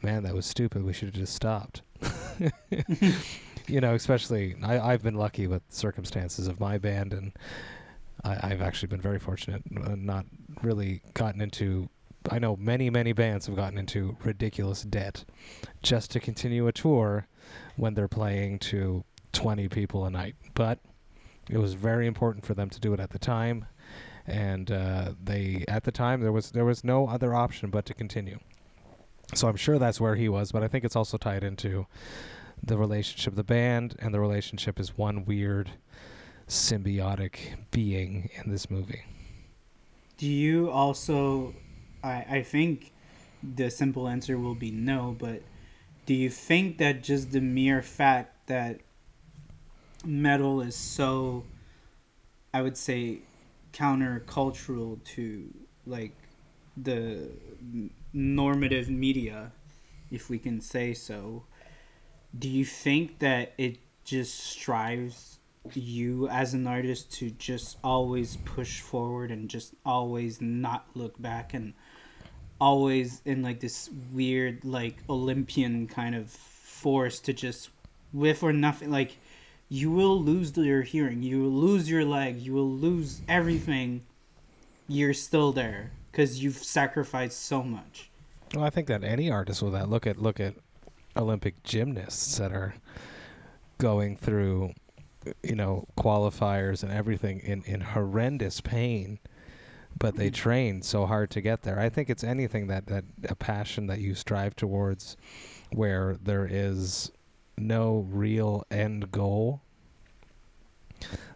[0.03, 0.82] "Man, that was stupid.
[0.84, 1.82] We should have just stopped."
[3.68, 7.32] you know, especially I, I've been lucky with circumstances of my band, and
[8.25, 10.27] I, I've actually been very fortunate, uh, not
[10.62, 11.89] really gotten into.
[12.31, 15.25] I know many, many bands have gotten into ridiculous debt
[15.83, 17.27] just to continue a tour
[17.77, 20.35] when they're playing to 20 people a night.
[20.55, 20.79] But
[21.51, 23.66] it was very important for them to do it at the time,
[24.27, 27.95] and uh, they at the time there was there was no other option but to
[27.95, 28.39] continue.
[29.35, 31.87] So I'm sure that's where he was, but I think it's also tied into
[32.62, 35.72] the relationship of the band and the relationship is one weird
[36.49, 37.36] symbiotic
[37.70, 39.05] being in this movie.
[40.18, 41.55] Do you also?
[42.03, 42.92] I I think
[43.42, 45.42] the simple answer will be no, but
[46.07, 48.80] do you think that just the mere fact that
[50.05, 51.45] metal is so,
[52.53, 53.20] I would say,
[53.72, 55.53] countercultural to
[55.86, 56.12] like
[56.76, 57.30] the
[58.12, 59.53] normative media,
[60.11, 61.45] if we can say so,
[62.38, 65.38] do you think that it just strives
[65.72, 71.54] you as an artist to just always push forward and just always not look back
[71.54, 71.72] and
[72.60, 77.70] always in like this weird like olympian kind of force to just
[78.12, 78.90] with or nothing.
[78.90, 79.16] Like
[79.68, 81.22] you will lose your hearing.
[81.22, 82.36] You will lose your leg.
[82.36, 84.02] You will lose everything.
[84.86, 88.10] You're still there because you've sacrificed so much.
[88.54, 90.54] Well, I think that any artist will that look at look at
[91.16, 92.74] Olympic gymnasts that are
[93.78, 94.74] going through
[95.43, 99.18] you know qualifiers and everything in in horrendous pain
[99.97, 100.35] but they Mhm.
[100.35, 101.79] train so hard to get there.
[101.79, 105.16] I think it's anything that that a passion that you strive towards
[105.70, 107.12] where there is
[107.57, 109.61] no real end goal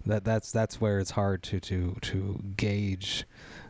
[0.04, 3.24] that that's that's where it's hard to to to gauge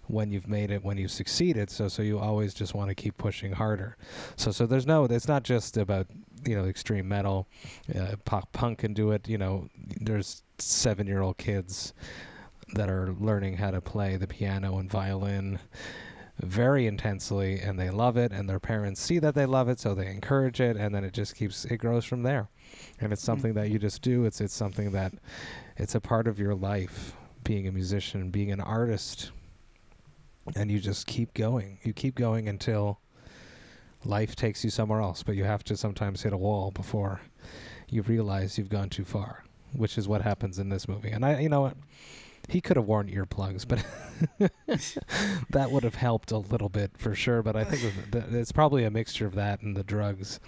[0.08, 1.70] when you've made it when you've succeeded.
[1.70, 3.96] So so you always just want to keep pushing harder.
[4.36, 6.06] So so there's no it's not just about
[6.44, 7.46] you know extreme metal
[7.94, 9.68] uh, pop punk can do it you know.
[10.00, 11.92] There's 7 year old kids
[12.74, 15.58] that are learning how to play the piano and violin
[16.40, 19.94] very intensely and they love it and their parents see that they love it so
[19.94, 22.48] they encourage it and then it just keeps it grows from there.
[23.00, 24.24] And it's something that you just do.
[24.24, 25.12] It's it's something that
[25.76, 29.30] it's a part of your life being a musician being an artist
[30.56, 31.78] and you just keep going.
[31.82, 33.00] You keep going until
[34.04, 37.20] life takes you somewhere else but you have to sometimes hit a wall before
[37.88, 41.10] you realize you've gone too far which is what happens in this movie.
[41.10, 41.76] And i you know what?
[42.48, 43.84] He could have worn earplugs but
[45.50, 47.92] that would have helped a little bit for sure but i think
[48.32, 50.40] it's probably a mixture of that and the drugs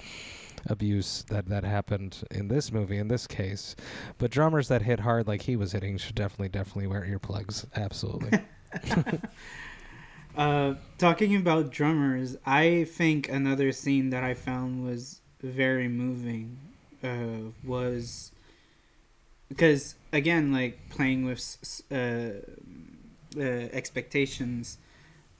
[0.66, 3.76] abuse that that happened in this movie in this case.
[4.18, 7.66] But drummers that hit hard like he was hitting should definitely definitely wear earplugs.
[7.74, 8.40] Absolutely
[10.36, 16.58] Uh, talking about drummers, I think another scene that I found was very moving
[17.02, 18.30] uh, was
[19.48, 21.96] because again, like playing with uh,
[23.36, 24.78] uh, expectations.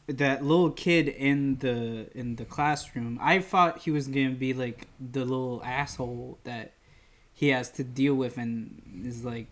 [0.07, 3.19] that little kid in the in the classroom.
[3.23, 6.73] I thought he was gonna be like the little asshole that
[7.33, 9.47] he has to deal with and is like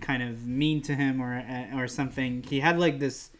[0.00, 1.42] kind of mean to him or
[1.74, 2.42] or something.
[2.42, 3.30] He had like this.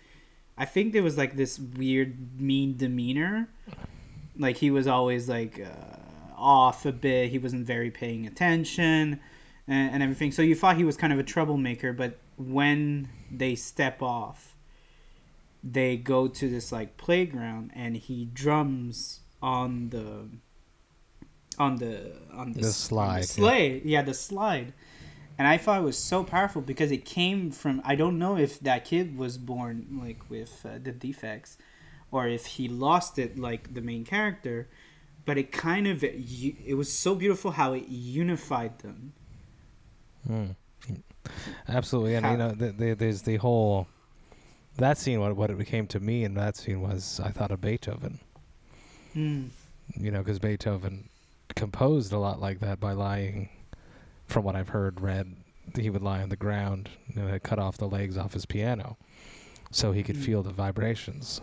[0.62, 3.48] I think there was like this weird mean demeanor.
[4.38, 5.96] Like he was always like uh,
[6.36, 7.30] off a bit.
[7.30, 9.20] He wasn't very paying attention
[9.66, 10.30] and, and everything.
[10.32, 14.52] So you thought he was kind of a troublemaker, but when they step off
[15.62, 20.28] they go to this like playground and he drums on the
[21.58, 23.20] on the on the, The slide, on yeah.
[23.20, 24.02] the sleigh yeah.
[24.02, 24.72] the slide
[25.42, 28.52] and i thought it was so powerful because it came from i don't know if
[28.60, 31.58] that kid was born like with uh, the defects
[32.12, 34.68] or if he lost it like the main character
[35.26, 39.12] but it kind of it was so beautiful how it unified them
[40.30, 40.54] Mm.
[41.68, 43.88] Absolutely, and How- you know, th th there's the whole
[44.76, 45.18] that scene.
[45.20, 48.20] What what it became to me in that scene was I thought of Beethoven.
[49.16, 49.48] mm.
[49.96, 51.08] You know, because Beethoven
[51.56, 53.48] composed a lot like that by lying.
[54.32, 55.36] From what I've heard, read,
[55.78, 58.96] he would lie on the ground and cut off the legs off his piano,
[59.70, 60.24] so he could Mm.
[60.24, 61.40] feel the vibrations.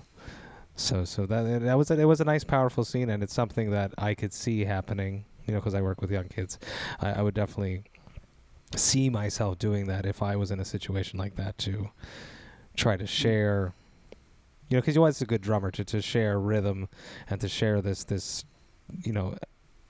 [0.75, 3.69] So so that that was a, it was a nice powerful scene, and it's something
[3.71, 5.25] that I could see happening.
[5.45, 6.57] You know, because I work with young kids,
[6.99, 7.83] I, I would definitely
[8.75, 11.89] see myself doing that if I was in a situation like that to
[12.75, 13.73] try to share.
[14.69, 16.87] You know, because you want a good drummer to, to share rhythm
[17.29, 18.45] and to share this this,
[19.03, 19.35] you know,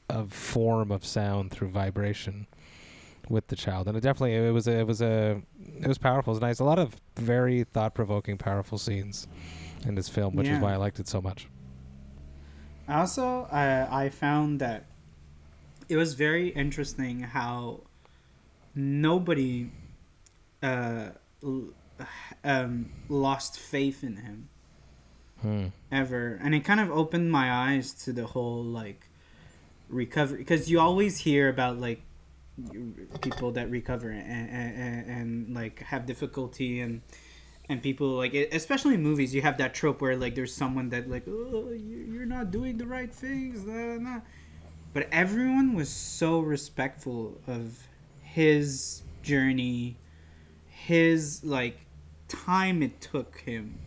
[0.09, 2.47] a form of sound through vibration
[3.30, 5.41] with the child, and it definitely it was a, it was a
[5.82, 6.32] it was powerful.
[6.34, 6.59] It was nice.
[6.59, 9.27] A lot of very thought provoking, powerful scenes
[9.86, 11.47] in this film, which is why I liked it so much.
[12.88, 14.86] Also, I I found that
[15.88, 17.82] it was very interesting how
[18.75, 19.69] nobody
[20.63, 21.09] uh,
[21.43, 21.69] l-
[22.43, 24.49] um, lost faith in him
[25.41, 25.67] Hmm.
[25.91, 29.07] ever, and it kind of opened my eyes to the whole like
[29.88, 32.01] recovery because you always hear about like
[33.22, 37.01] people that recover and, and, and, like have difficulty and
[37.68, 41.10] and people like especially in movies you have that trope where like there's someone that
[41.10, 44.20] like oh you- you're not doing the right things nah, nah, nah."
[44.93, 47.88] but everyone was so respectful of
[48.22, 49.97] his journey
[50.68, 51.78] his like
[52.28, 53.78] time it took him.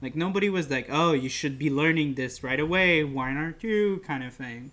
[0.00, 4.00] Like nobody was like oh you should be learning this right away why aren't you?
[4.06, 4.70] kind of thing.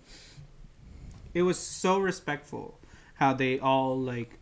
[1.32, 2.78] It was so respectful
[3.14, 4.38] how they all like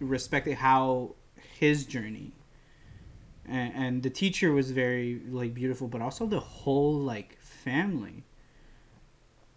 [0.00, 1.14] respected how
[1.58, 2.32] his journey
[3.46, 8.24] and, and the teacher was very like beautiful but also the whole like family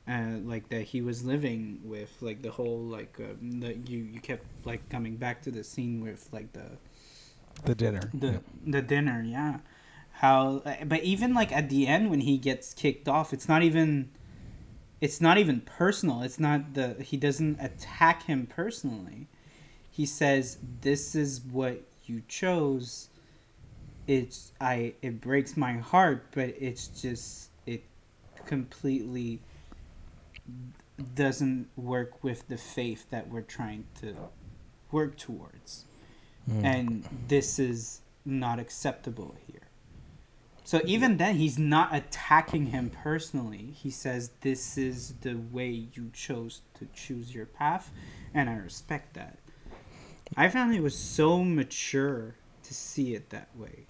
[0.08, 4.20] uh, like that he was living with like the whole like um, that you you
[4.20, 6.66] kept like coming back to the scene with like the
[7.66, 8.02] The dinner.
[8.14, 8.38] the yeah.
[8.66, 9.60] the dinner yeah
[10.14, 13.62] how uh, but even like at the end when he gets kicked off it's not
[13.62, 14.10] even
[15.02, 19.28] it's not even personal it's not the he doesn't attack him personally
[19.90, 23.10] he says this is what you chose
[24.08, 27.84] it's i it breaks my heart but it's just it
[28.46, 29.42] completely
[31.16, 34.16] doesn't work with the faith that we're trying to
[34.92, 35.86] work towards
[36.50, 36.66] Mm.
[36.66, 39.36] and this is not acceptable.
[40.72, 43.74] So even then, he's not attacking him personally.
[43.76, 47.92] He says, "This is the way you chose to choose your path,
[48.34, 49.38] and I respect that."
[50.38, 53.88] I found it was so mature to see it that way.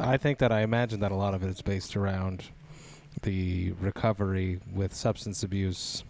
[0.00, 2.46] I think that I imagine that a lot of it is based around
[3.22, 6.02] the recovery with substance abuse,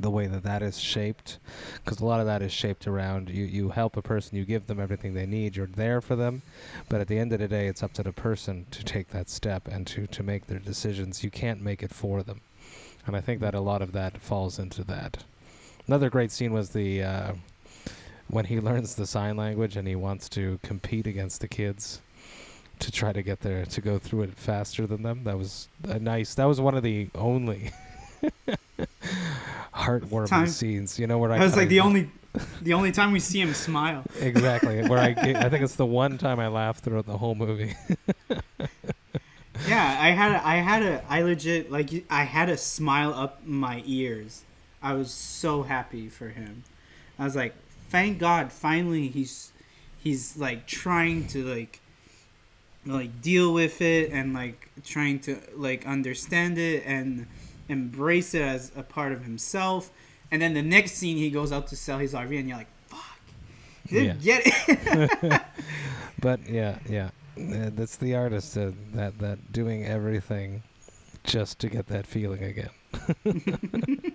[0.00, 1.38] the way that that is shaped,
[1.84, 3.44] because a lot of that is shaped around you.
[3.44, 6.42] You help a person, you give them everything they need, you're there for them,
[6.88, 9.28] but at the end of the day, it's up to the person to take that
[9.28, 11.24] step and to to make their decisions.
[11.24, 12.40] You can't make it for them,
[13.06, 15.24] and I think that a lot of that falls into that.
[15.86, 17.02] Another great scene was the.
[17.02, 17.32] Uh,
[18.28, 22.00] when he learns the sign language and he wants to compete against the kids
[22.78, 25.24] to try to get there to go through it faster than them.
[25.24, 26.34] That was a nice.
[26.34, 27.72] That was one of the only
[29.86, 30.98] heartwarming Time- scenes.
[30.98, 32.10] You know where I That was like kinda- the only,
[32.62, 34.04] the only time we see him smile.
[34.20, 35.10] exactly where I.
[35.10, 37.74] I think it's the one time I laughed throughout the whole movie.
[39.66, 43.40] Yeah, I had, a, I had a, I legit like, I had a smile up
[43.46, 44.42] my ears.
[44.82, 46.62] I was so happy for him.
[47.18, 47.54] I was like,
[47.88, 49.52] thank God, finally he's,
[49.98, 51.80] he's like trying to like,
[52.84, 57.26] like deal with it and like trying to like understand it and
[57.68, 59.90] embrace it as a part of himself.
[60.30, 62.68] And then the next scene, he goes out to sell his RV, and you're like,
[62.88, 63.20] fuck,
[63.88, 65.42] didn't get it.
[66.20, 67.10] but yeah, yeah.
[67.36, 70.62] That's the artist uh, that that doing everything
[71.24, 72.70] just to get that feeling again.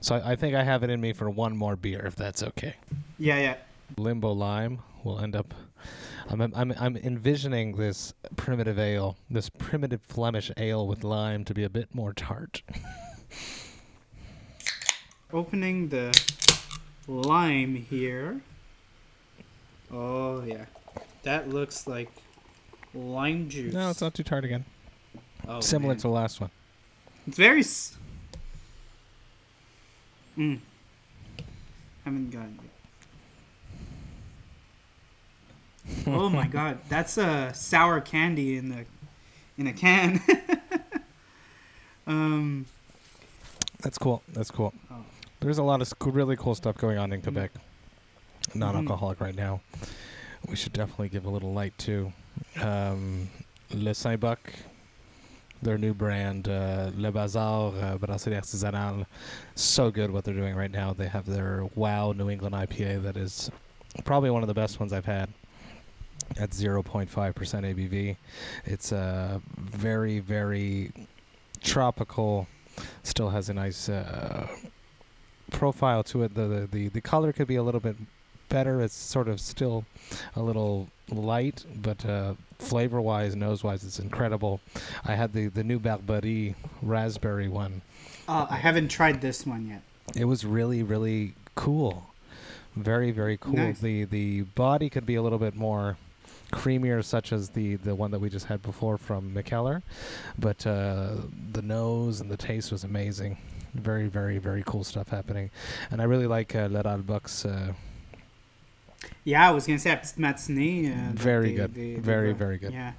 [0.00, 2.42] so I, I think I have it in me for one more beer, if that's
[2.42, 2.74] okay.
[3.18, 3.56] Yeah, yeah.
[3.96, 5.54] Limbo Lime will end up.
[6.32, 11.62] I'm I'm I'm envisioning this primitive ale, this primitive Flemish ale with lime, to be
[11.64, 12.62] a bit more tart.
[15.32, 16.18] Opening the
[17.06, 18.40] lime here.
[19.92, 20.64] Oh yeah,
[21.22, 22.10] that looks like
[22.94, 23.74] lime juice.
[23.74, 24.64] No, it's not too tart again.
[25.46, 25.98] Oh, Similar man.
[25.98, 26.50] to the last one.
[27.26, 27.60] It's very.
[27.60, 27.96] S-
[30.38, 30.58] mm.
[32.04, 32.70] Haven't gotten it.
[36.06, 38.84] oh my god, that's a sour candy in the
[39.58, 40.20] in a can.
[42.06, 42.66] um.
[43.80, 44.22] That's cool.
[44.32, 44.72] That's cool.
[44.92, 45.04] Oh.
[45.40, 47.24] There's a lot of sc- really cool stuff going on in Mm.
[47.24, 47.50] Quebec.
[48.54, 49.60] Non-alcoholic right now.
[50.48, 52.12] We should definitely give a little light to
[52.60, 53.28] um,
[53.72, 54.38] Le Saint Buc,
[55.62, 59.06] their new brand, uh, Le Bazar uh, Brasserie Artisanale.
[59.56, 60.92] So good what they're doing right now.
[60.92, 63.50] They have their Wow New England IPA that is
[64.04, 65.28] probably one of the best ones I've had.
[66.38, 68.16] At 0.5% ABV,
[68.64, 70.92] it's a very, very
[71.62, 72.46] tropical.
[73.02, 74.48] Still has a nice uh,
[75.50, 76.34] profile to it.
[76.34, 77.96] The, the the the color could be a little bit
[78.48, 78.80] better.
[78.80, 79.84] It's sort of still
[80.36, 84.60] a little light, but uh, flavor wise, nose wise, it's incredible.
[85.04, 87.82] I had the the new Barbarie raspberry one.
[88.26, 89.82] Uh, I haven't tried this one yet.
[90.16, 92.06] It was really really cool.
[92.76, 93.54] Very very cool.
[93.54, 93.80] Nice.
[93.80, 95.96] The the body could be a little bit more
[96.52, 99.82] creamier such as the the one that we just had before from Mikkeller
[100.38, 101.14] but uh,
[101.52, 103.38] the nose and the taste was amazing
[103.74, 105.50] very very very cool stuff happening
[105.90, 107.72] and I really like uh, Le Buck's uh,
[109.24, 110.90] Yeah, I was gonna say Matinée.
[110.92, 111.74] Uh, Very they- good.
[111.74, 112.72] they- they Very, very good.
[112.72, 112.92] Yeah.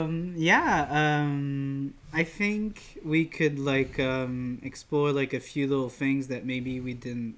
[0.00, 0.86] Um, yeah.
[0.90, 6.80] Um, I think we could like um, explore like a few little things that maybe
[6.80, 7.36] we didn't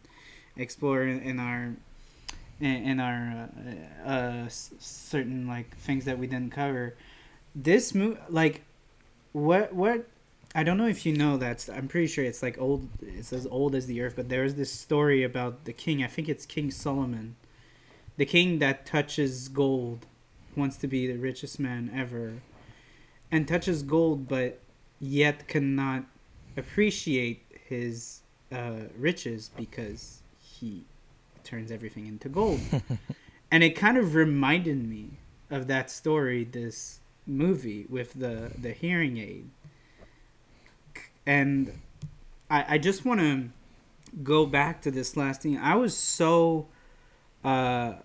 [0.56, 1.74] explore in, in our
[2.60, 3.48] in, in our
[4.06, 6.94] uh, uh, certain like things that we didn't cover.
[7.54, 8.62] This movie, like,
[9.32, 10.06] what what
[10.54, 11.68] I don't know if you know that.
[11.72, 12.88] I'm pretty sure it's like old.
[13.02, 14.14] It's as old as the earth.
[14.16, 16.02] But there's this story about the king.
[16.02, 17.36] I think it's King Solomon,
[18.16, 20.06] the king that touches gold,
[20.56, 22.34] wants to be the richest man ever,
[23.30, 24.60] and touches gold, but
[25.00, 26.04] yet cannot
[26.56, 30.84] appreciate his uh, riches because he
[31.48, 32.60] turns everything into gold.
[33.50, 35.10] and it kind of reminded me
[35.50, 36.44] of that story.
[36.44, 39.50] This movie with the the hearing aid
[41.28, 41.78] and
[42.50, 43.50] I, I just want to
[44.22, 45.58] go back to this last thing.
[45.58, 46.68] I was so,
[47.44, 47.96] uh,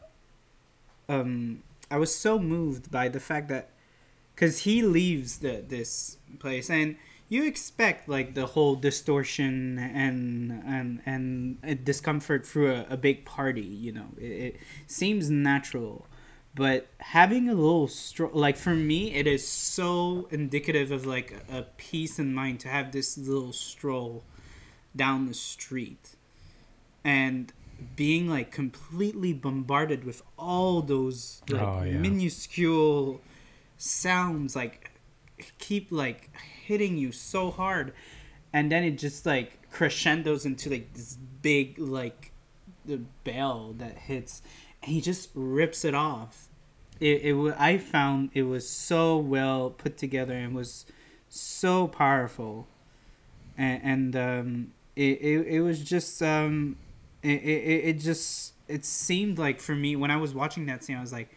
[1.07, 3.70] um, I was so moved by the fact that,
[4.36, 6.98] because he leaves the this place and
[7.30, 13.62] you expect like the whole distortion and and and discomfort through a, a big party.
[13.62, 16.08] You know, it, it seems natural.
[16.56, 21.60] But having a little stroll, like for me, it is so indicative of like a,
[21.60, 24.24] a peace in mind to have this little stroll
[24.95, 26.16] down the street
[27.04, 27.52] and
[27.95, 31.98] being like completely bombarded with all those like Oh, yeah.
[31.98, 33.20] minuscule
[33.78, 34.91] sounds like
[35.58, 36.30] keep like
[36.65, 37.94] hitting you so hard.
[38.52, 42.31] And then it just like crescendos into like this big like
[42.85, 44.41] the bell that hits.
[44.81, 46.49] And he just rips it off.
[46.99, 50.85] It, it i found it was so well put together and was
[51.30, 52.68] so powerful.
[53.57, 56.77] And, and um it, it, it was just um
[57.23, 60.98] it, it, it just it seemed like for me when i was watching that scene
[60.98, 61.30] i was like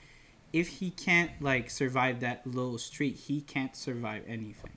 [0.53, 4.73] if he can't like survive that little street he can't survive anything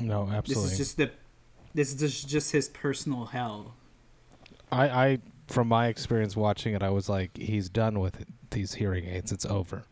[0.00, 1.10] no absolutely this is just the
[1.76, 3.74] this is just, his personal hell.
[4.72, 8.74] I, I from my experience watching it I was like he's done with it, these
[8.74, 9.30] hearing aids.
[9.30, 9.84] It's over.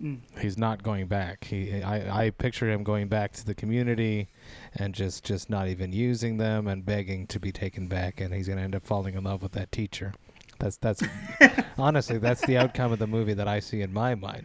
[0.00, 0.18] Mm.
[0.40, 1.44] he's not going back.
[1.44, 4.28] He I, I picture him going back to the community
[4.74, 8.48] and just just not even using them and begging to be taken back and he's
[8.48, 10.12] going to end up falling in love with that teacher.
[10.58, 11.02] That's that's
[11.78, 14.44] honestly that's the outcome of the movie that I see in my mind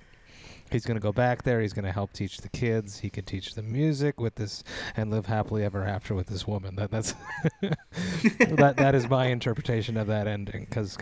[0.72, 1.62] he's going to go back there.
[1.62, 3.00] He's going to help teach the kids.
[3.00, 4.64] He can teach them music with this
[4.96, 6.76] and live happily ever after with this woman.
[6.76, 7.14] That that's
[7.62, 10.98] that that is my interpretation of that ending because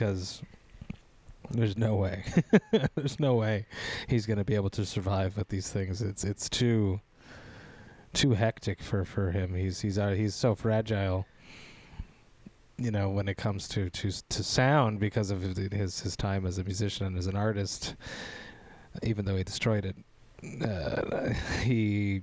[1.52, 2.24] there's no way.
[2.96, 3.68] There's no way
[4.08, 6.02] he's going to be able to survive with these things.
[6.02, 7.02] It's it's too
[8.14, 9.54] too hectic for for him.
[9.54, 11.26] He's he's uh, he's so fragile
[12.78, 16.58] you know when it comes to to to sound because of his his time as
[16.58, 17.96] a musician and as an artist
[19.04, 19.96] even though he destroyed it.
[20.64, 22.22] Uh, he,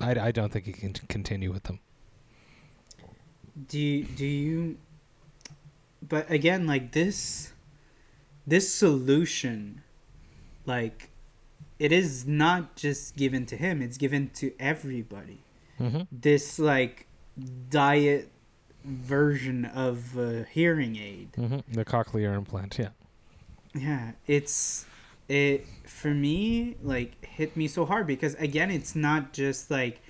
[0.00, 1.80] I, I don't think he can continue with them.
[3.68, 4.78] Do you, do you?
[6.06, 7.52] But again, like this,
[8.46, 9.82] this solution,
[10.64, 11.10] like,
[11.78, 15.40] it is not just given to him; it's given to everybody.
[15.80, 16.02] Mm-hmm.
[16.10, 17.06] This like
[17.70, 18.30] diet
[18.84, 21.32] version of a hearing aid.
[21.32, 21.72] Mm-hmm.
[21.72, 22.88] The cochlear implant, yeah.
[23.74, 24.86] Yeah, it's
[25.28, 30.00] it for me like hit me so hard because again, it's not just like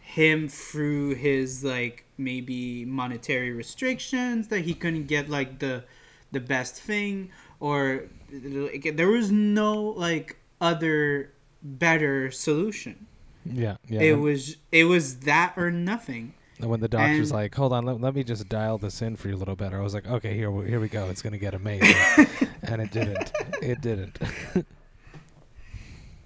[0.00, 5.84] him through his like maybe monetary restrictions that he couldn't get like the
[6.32, 7.30] the best thing
[7.60, 13.06] or like, there was no like other better solution.
[13.44, 14.00] Yeah, yeah.
[14.00, 16.34] It was it was that or nothing.
[16.62, 19.16] And when the doctor's And- like, "Hold on, let, let me just dial this in
[19.16, 21.10] for you a little better," I was like, "Okay, here, we- here we go.
[21.10, 21.94] It's gonna get amazing,"
[22.62, 23.32] and it didn't.
[23.60, 24.18] It didn't.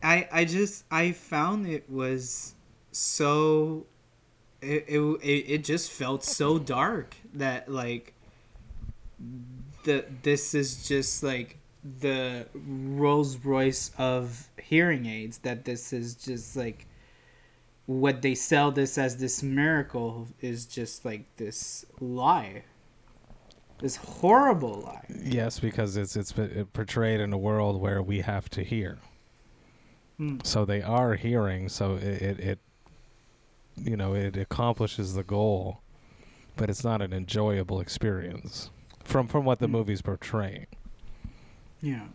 [0.02, 2.54] I I just I found it was
[2.92, 3.86] so
[4.60, 8.12] it it it, it just felt so dark that like
[9.84, 11.56] the this is just like
[12.00, 16.86] the Rolls Royce of hearing aids that this is just like
[17.86, 22.62] what they sell this as this miracle is just like this lie
[23.78, 26.32] this horrible lie yes, because it's it's
[26.72, 28.98] portrayed in a world where we have to hear.
[30.16, 30.38] Hmm.
[30.44, 31.68] So they are hearing.
[31.68, 32.58] So it, it it
[33.76, 35.80] you know it accomplishes the goal,
[36.56, 38.70] but it's not an enjoyable experience
[39.04, 39.72] from from what the Hmm.
[39.72, 40.66] movie's portraying.
[41.82, 42.06] Yeah.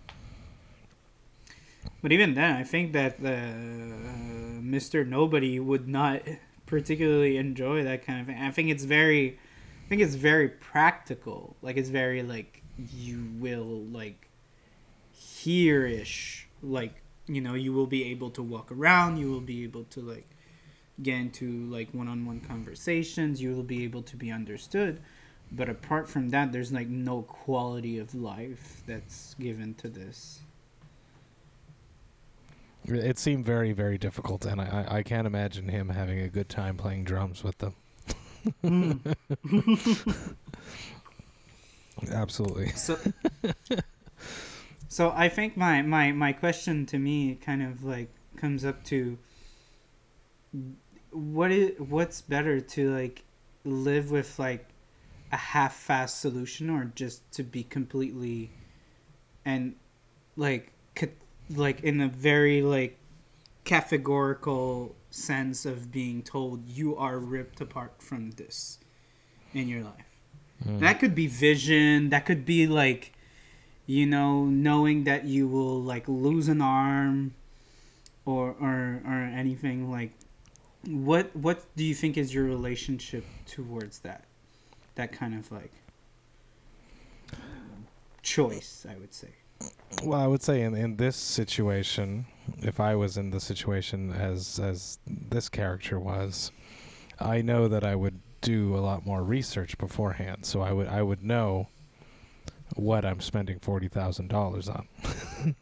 [2.02, 5.08] But even then, I think that uh, Mr.
[5.08, 6.22] Nobody would not
[6.66, 8.38] particularly enjoy that kind of thing.
[8.38, 9.40] I think it's very,
[9.86, 11.56] I think it's very practical.
[11.62, 14.30] Like it's very like you will like
[15.14, 16.48] hear-ish.
[16.64, 19.18] Like you know, you will be able to walk around.
[19.18, 20.30] You will be able to like
[21.02, 23.42] get into like one-on-one conversations.
[23.42, 25.02] You will be able to be understood.
[25.52, 30.42] But apart from that, there's like no quality of life that's given to this.
[32.86, 36.50] It seemed very very difficult, and I I, I can't imagine him having a good
[36.50, 37.76] time playing drums with them.
[38.62, 38.94] Hmm.
[42.12, 42.70] Absolutely.
[42.70, 42.98] So,
[44.88, 49.18] so I think my, my, my question to me kind of like comes up to
[51.12, 53.24] what is what's better to like
[53.64, 54.66] live with like
[55.32, 58.52] a half-fast solution or just to be completely
[59.46, 59.76] and
[60.36, 61.08] like ca-
[61.56, 62.98] like in a very like
[63.64, 68.80] categorical sense of being told you are ripped apart from this
[69.54, 70.06] in your life
[70.66, 70.80] Mm.
[70.80, 72.10] that could be vision.
[72.10, 73.14] That could be like,
[73.88, 77.34] you know, knowing that you will like lose an arm,
[78.26, 80.12] or or or anything like.
[80.86, 84.24] What what do you think is your relationship towards that?
[84.96, 85.72] That kind of like
[88.22, 89.30] choice, I would say.
[90.04, 92.26] Well, I would say in, in this situation,
[92.60, 96.52] if I was in the situation as as this character was,
[97.20, 100.46] I know that I would do a lot more research beforehand.
[100.46, 101.68] So I would I would know
[102.76, 104.88] what I'm spending forty thousand dollars on,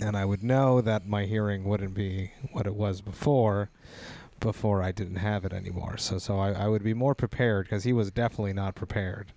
[0.00, 3.70] and I would know that my hearing wouldn't be what it was before,
[4.40, 5.96] before I didn't have it anymore.
[5.96, 9.32] So so I, I would be more prepared because he was definitely not prepared.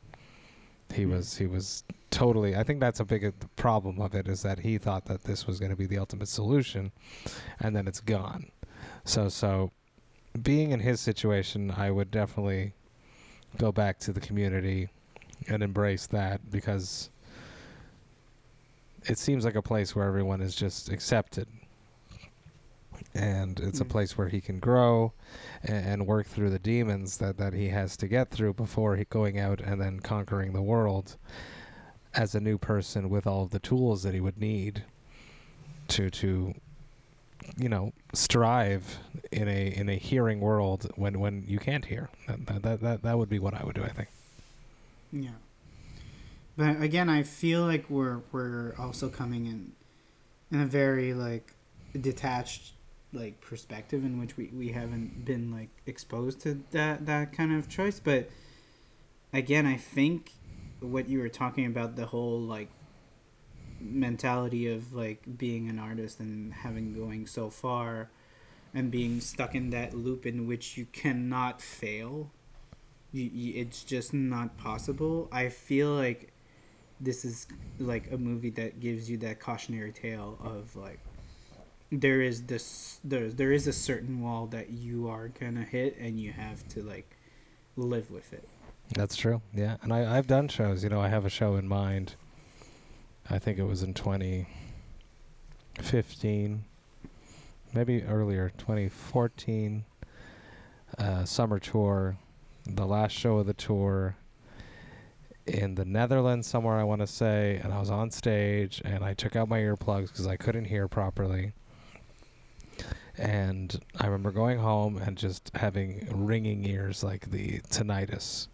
[0.93, 4.41] He was he was totally i think that's a big uh, problem of it is
[4.43, 6.91] that he thought that this was going to be the ultimate solution
[7.61, 8.51] and then it's gone.
[9.05, 9.71] So so
[10.41, 12.73] being in his situation i would definitely
[13.57, 14.89] go back to the community
[15.47, 17.09] and embrace that because
[19.05, 21.47] it seems like a place where everyone is just accepted
[23.13, 23.89] and it's a Mm.
[23.89, 25.13] place where he can grow
[25.63, 29.05] and, and work through the demons that, that he has to get through before he
[29.05, 31.17] going out and then conquering the world
[32.13, 34.83] as a new person with all of the tools that he would need
[35.87, 36.53] to to
[37.57, 38.99] you know strive
[39.31, 43.01] in a in a hearing world when when you can't hear that that that, that,
[43.03, 44.09] that would be what I would do I think
[45.11, 45.31] Yeah.
[46.57, 49.71] But again, I feel like we're we're also coming in
[50.51, 51.53] in a very like
[51.99, 52.73] detached
[53.13, 57.67] like perspective in which we, we haven't been like exposed to that that kind of
[57.67, 57.99] choice.
[57.99, 58.29] But
[59.33, 60.33] again, I think
[60.79, 62.69] what you were talking about the whole like
[63.79, 68.09] mentality of like being an artist and having going so far
[68.73, 72.31] and being stuck in that loop in which you cannot fail
[73.11, 76.31] you, you, it's just not possible i feel like
[76.99, 77.47] this is
[77.79, 80.99] like a movie that gives you that cautionary tale of like
[81.91, 86.19] there is this there there is a certain wall that you are gonna hit and
[86.19, 87.17] you have to like
[87.75, 88.47] live with it.
[88.93, 89.41] That's true.
[89.53, 90.83] Yeah, and I I've done shows.
[90.83, 92.15] You know, I have a show in mind.
[93.29, 96.63] I think it was in 2015,
[97.73, 99.85] maybe earlier, 2014.
[100.97, 102.17] Uh, summer tour,
[102.65, 104.17] the last show of the tour
[105.47, 109.13] in the Netherlands somewhere I want to say, and I was on stage and I
[109.13, 111.53] took out my earplugs because I couldn't hear properly.
[113.21, 118.47] And I remember going home and just having ringing ears like the tinnitus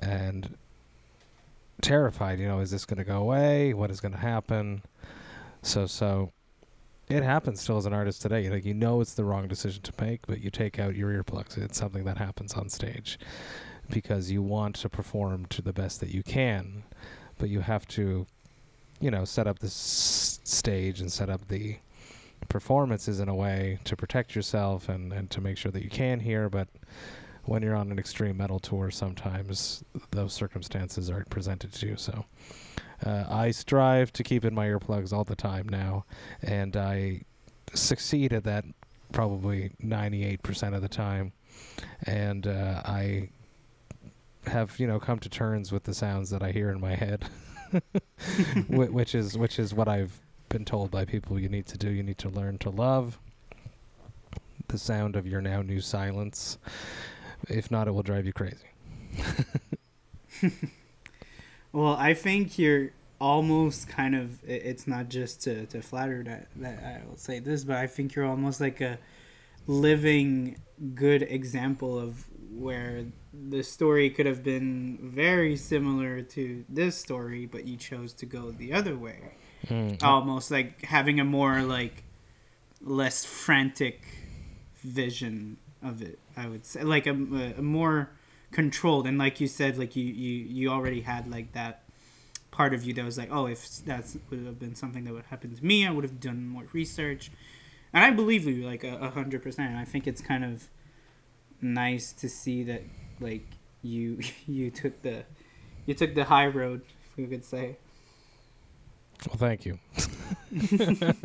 [0.00, 0.56] and
[1.80, 3.74] terrified, you know, is this going to go away?
[3.74, 4.82] What is going to happen?
[5.62, 6.32] So, so
[7.08, 8.42] it happens still as an artist today.
[8.42, 11.12] You know, you know it's the wrong decision to make, but you take out your
[11.12, 11.56] earplugs.
[11.56, 13.20] It's something that happens on stage
[13.88, 16.82] because you want to perform to the best that you can,
[17.38, 18.26] but you have to,
[18.98, 21.76] you know, set up the s- stage and set up the
[22.48, 26.20] performances in a way to protect yourself and, and to make sure that you can
[26.20, 26.48] hear.
[26.48, 26.68] But
[27.44, 31.96] when you're on an extreme metal tour, sometimes those circumstances aren't presented to you.
[31.96, 32.24] So
[33.04, 36.04] uh, I strive to keep in my earplugs all the time now,
[36.42, 37.22] and I
[37.74, 38.64] succeed at that
[39.12, 41.32] probably 98% of the time.
[42.04, 43.30] And uh, I
[44.46, 47.28] have you know come to terms with the sounds that I hear in my head,
[48.68, 51.90] which is which is what I've been told by people you need to do.
[51.90, 53.18] You need to learn to love
[54.68, 56.58] the sound of your now new silence.
[57.48, 58.56] If not, it will drive you crazy.
[61.76, 64.42] Well, I think you're almost kind of.
[64.48, 68.14] It's not just to, to flatter that that I will say this, but I think
[68.14, 68.98] you're almost like a
[69.66, 70.56] living
[70.94, 73.04] good example of where
[73.50, 78.52] the story could have been very similar to this story, but you chose to go
[78.52, 79.34] the other way.
[79.68, 80.02] Mm.
[80.02, 82.04] Almost like having a more like
[82.80, 84.02] less frantic
[84.76, 86.18] vision of it.
[86.36, 88.10] I would say like a, a more
[88.52, 91.82] controlled and like you said like you you you already had like that
[92.50, 95.26] part of you that was like oh if that would have been something that would
[95.26, 97.30] happen to me i would have done more research
[97.92, 100.68] and i believe you like a, hundred percent i think it's kind of
[101.60, 102.82] nice to see that
[103.20, 103.46] like
[103.82, 105.24] you you took the
[105.84, 106.80] you took the high road
[107.10, 107.76] if we could say
[109.28, 109.78] Well, thank you.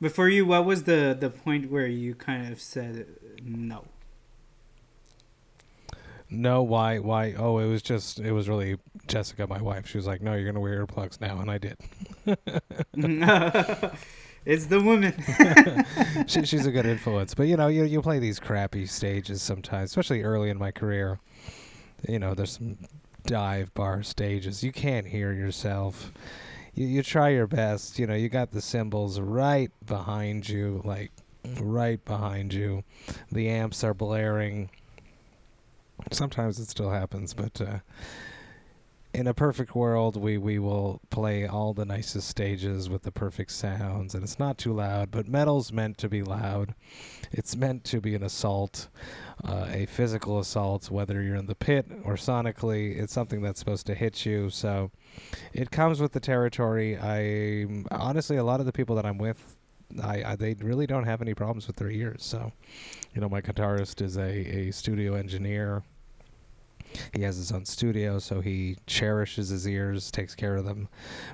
[0.00, 3.06] Before you what was the the point where you kind of said
[3.42, 3.84] no
[6.30, 6.98] No, why?
[6.98, 7.34] Why?
[7.34, 9.86] Oh, it was just, it was really Jessica, my wife.
[9.86, 11.38] She was like, no, you're going to wear earplugs now.
[11.40, 11.76] And I did.
[14.46, 15.14] it's the woman
[16.26, 17.34] she, she's a good influence.
[17.34, 21.20] But, you know, you, you play these crappy stages sometimes, especially early in my career.
[22.08, 22.78] You know, there's some
[23.24, 24.62] dive bar stages.
[24.62, 26.12] You can't hear yourself.
[26.74, 27.98] You, you try your best.
[27.98, 31.12] You know, you got the cymbals right behind you, like
[31.60, 32.84] right behind you.
[33.30, 34.70] The amps are blaring.
[36.10, 37.78] Sometimes it still happens, but uh,
[39.14, 43.50] in a perfect world, we, we will play all the nicest stages with the perfect
[43.50, 45.10] sounds, and it's not too loud.
[45.10, 46.74] But metal's meant to be loud.
[47.30, 48.88] It's meant to be an assault,
[49.44, 52.98] uh, a physical assault, whether you're in the pit or sonically.
[52.98, 54.48] It's something that's supposed to hit you.
[54.48, 54.90] So
[55.52, 56.96] it comes with the territory.
[56.96, 59.56] I honestly, a lot of the people that I'm with,
[60.02, 62.24] I, I they really don't have any problems with their ears.
[62.24, 62.52] So,
[63.14, 65.82] you know, my guitarist is a, a studio engineer.
[67.12, 70.88] He has his own studio, so he cherishes his ears, takes care of them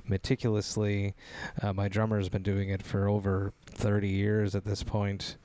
[0.06, 1.14] meticulously.
[1.62, 5.36] Uh, my drummer has been doing it for over 30 years at this point,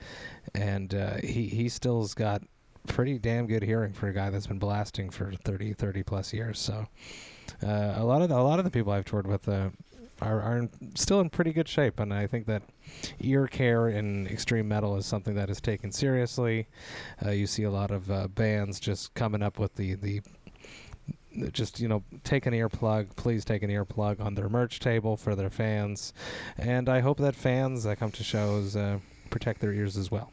[0.54, 2.42] and uh, he he still's got
[2.88, 6.60] pretty damn good hearing for a guy that's been blasting for 30 30 plus years.
[6.60, 6.88] So
[7.62, 9.70] uh, a lot of the, a lot of the people I've toured with uh,
[10.22, 12.64] are are in, still in pretty good shape, and I think that
[13.20, 16.68] ear care in extreme metal is something that is taken seriously.
[17.26, 20.22] Uh, you see a lot of uh, bands just coming up with the the
[21.52, 25.34] just you know take an earplug please take an earplug on their merch table for
[25.34, 26.14] their fans
[26.60, 29.00] and i hope that fans that come to shows uh,
[29.32, 30.32] protect their ears as well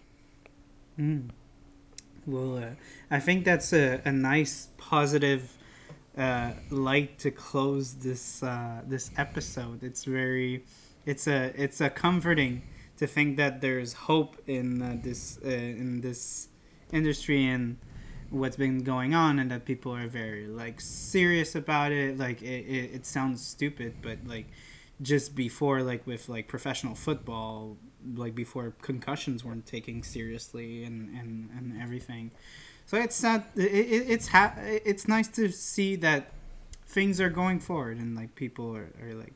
[1.00, 1.30] Mm.
[2.26, 2.70] Well, uh,
[3.10, 5.56] I think that's a, a nice positive
[6.16, 9.82] uh, light to close this uh, this episode.
[9.82, 10.64] It's very,
[11.06, 12.62] it's a it's a comforting
[12.98, 16.48] to think that there's hope in uh, this uh, in this
[16.93, 17.78] industry and
[18.31, 22.18] what's been going on, and that people are very like serious about it.
[22.18, 24.47] Like it, it, it sounds stupid, but like
[25.02, 27.77] just before like with like professional football
[28.14, 32.31] like before concussions weren't taken seriously and and, and everything
[32.86, 36.32] so it's not it, it, it's ha- it's nice to see that
[36.86, 39.32] things are going forward and like people are, are like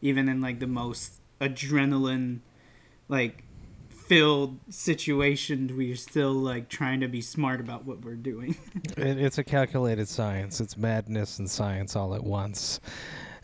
[0.00, 2.40] even in like the most adrenaline
[3.08, 3.44] like
[3.88, 8.56] filled situation we're still like trying to be smart about what we're doing.
[8.96, 10.60] It, it's a calculated science.
[10.60, 12.80] It's madness and science all at once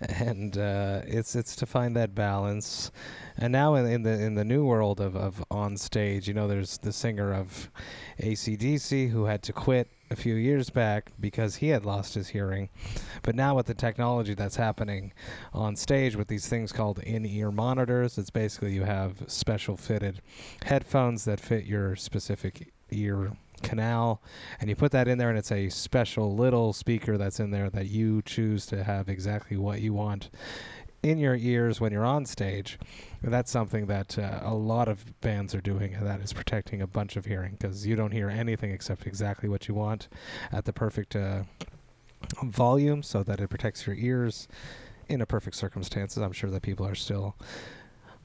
[0.09, 2.91] and uh, it's it's to find that balance.
[3.37, 6.47] And now in, in, the in the new world of, of on stage, you know,
[6.47, 7.71] there's the singer of
[8.21, 12.69] ACDC who had to quit a few years back because he had lost his hearing.
[13.23, 15.13] But now with the technology that's happening
[15.53, 20.21] on stage with these things called in-ear monitors, it's basically you have special fitted
[20.65, 23.33] headphones that fit your specific ear
[23.65, 24.23] canal
[24.61, 27.71] and you put that in there and it's a special little speaker that's in there
[27.71, 30.31] that you choose to have exactly what you want
[31.05, 32.79] in your ears when you're on stage.
[33.23, 36.87] That's something that uh, a lot of bands are doing, and that is protecting a
[36.87, 40.09] bunch of hearing because you don't hear anything except exactly what you want
[40.51, 41.43] at the perfect uh,
[42.43, 44.49] volume so that it protects your ears
[45.09, 46.23] in a perfect circumstances.
[46.23, 47.37] I'm sure that people are still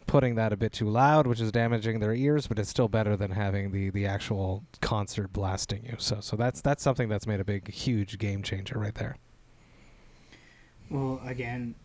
[0.10, 3.15] putting that a bit too loud, which is damaging their ears, but it's still better
[3.15, 5.95] than having the the actual concert blasting you.
[5.99, 9.18] So so that's that's something that's made a big huge game changer right there.
[10.90, 11.76] Well, again,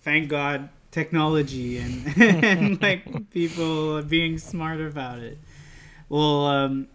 [0.00, 5.36] thank God technology and and like people being smart about it.
[6.08, 6.88] Well, um,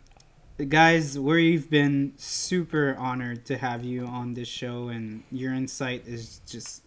[0.67, 6.41] guys, we've been super honored to have you on this show, and your insight is
[6.47, 6.83] just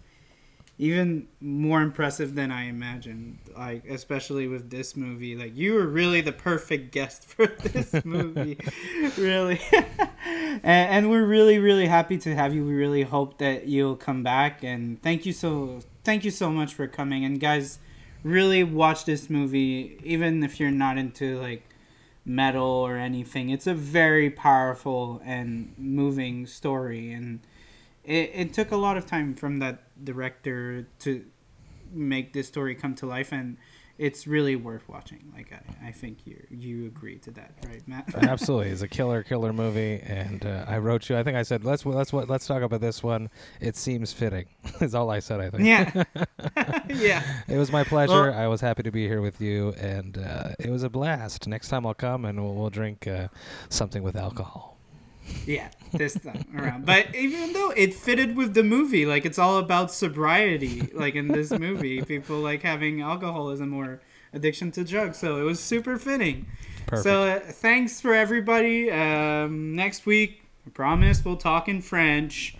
[0.78, 3.39] even more impressive than I imagined.
[3.57, 8.59] Like especially with this movie, like you were really the perfect guest for this movie,
[9.16, 9.61] really.
[9.73, 12.65] and, and, we're really really happy to have you.
[12.65, 16.74] We really hope that you'll come back and thank you so thank you so much
[16.74, 17.24] for coming.
[17.24, 17.78] And guys,
[18.23, 21.69] really watch this movie even if you're not into like
[22.24, 23.51] metal or anything.
[23.51, 27.40] It's a very powerful and moving story and
[28.05, 31.24] it, it took a lot of time from that director to
[31.93, 33.57] make this story come to life and
[33.99, 35.31] it's really worth watching.
[35.35, 38.12] Like i, I think you you agree to that right matt?
[38.15, 38.70] Absolutely.
[38.70, 41.85] It's a killer killer movie and uh, i wrote you i think i said let's
[41.85, 43.31] let's let's talk about this one.
[43.61, 44.47] It seems fitting
[44.81, 45.65] is all i said i think.
[45.65, 46.05] Yeah.
[46.89, 47.23] Yeah.
[47.49, 48.31] It was my pleasure.
[48.31, 51.47] Well, i was happy to be here with you and uh, it was a blast.
[51.47, 53.29] Next time i'll come and we'll, we'll drink uh,
[53.69, 54.72] something with alcohol
[55.47, 56.86] yeah, this time around.
[56.86, 61.28] But even though it fitted with the movie, like it's all about sobriety, like in
[61.28, 64.01] this movie, people like having alcoholism or
[64.32, 65.19] addiction to drugs.
[65.19, 66.47] So it was super fitting.
[66.86, 67.05] Perfect.
[67.05, 68.90] So uh, thanks for everybody.
[68.90, 72.57] Um, next week, I promise we'll talk in French.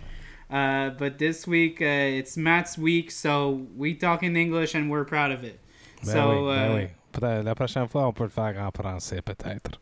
[0.49, 5.05] Uh, but this week uh, it's Matt's week, so we talk in English and we're
[5.05, 5.59] proud of it.
[6.03, 7.43] Ben so, oui, ben oui.
[7.43, 9.79] La prochaine fois, on peut le faire en français peut-être.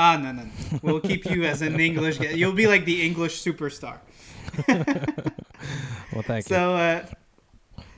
[0.00, 0.50] Ah, no, no, no.
[0.80, 2.30] We'll keep you as an English guy.
[2.30, 3.98] You'll be like the English superstar.
[6.12, 6.54] well, thank you.
[6.54, 7.04] So, uh,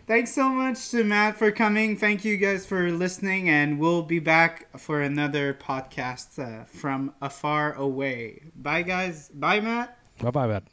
[0.06, 1.98] thanks so much to Matt for coming.
[1.98, 7.74] Thank you guys for listening, and we'll be back for another podcast uh, from afar
[7.74, 8.44] away.
[8.56, 9.28] Bye, guys.
[9.28, 9.98] Bye, Matt.
[10.22, 10.64] Bye, bye, Matt.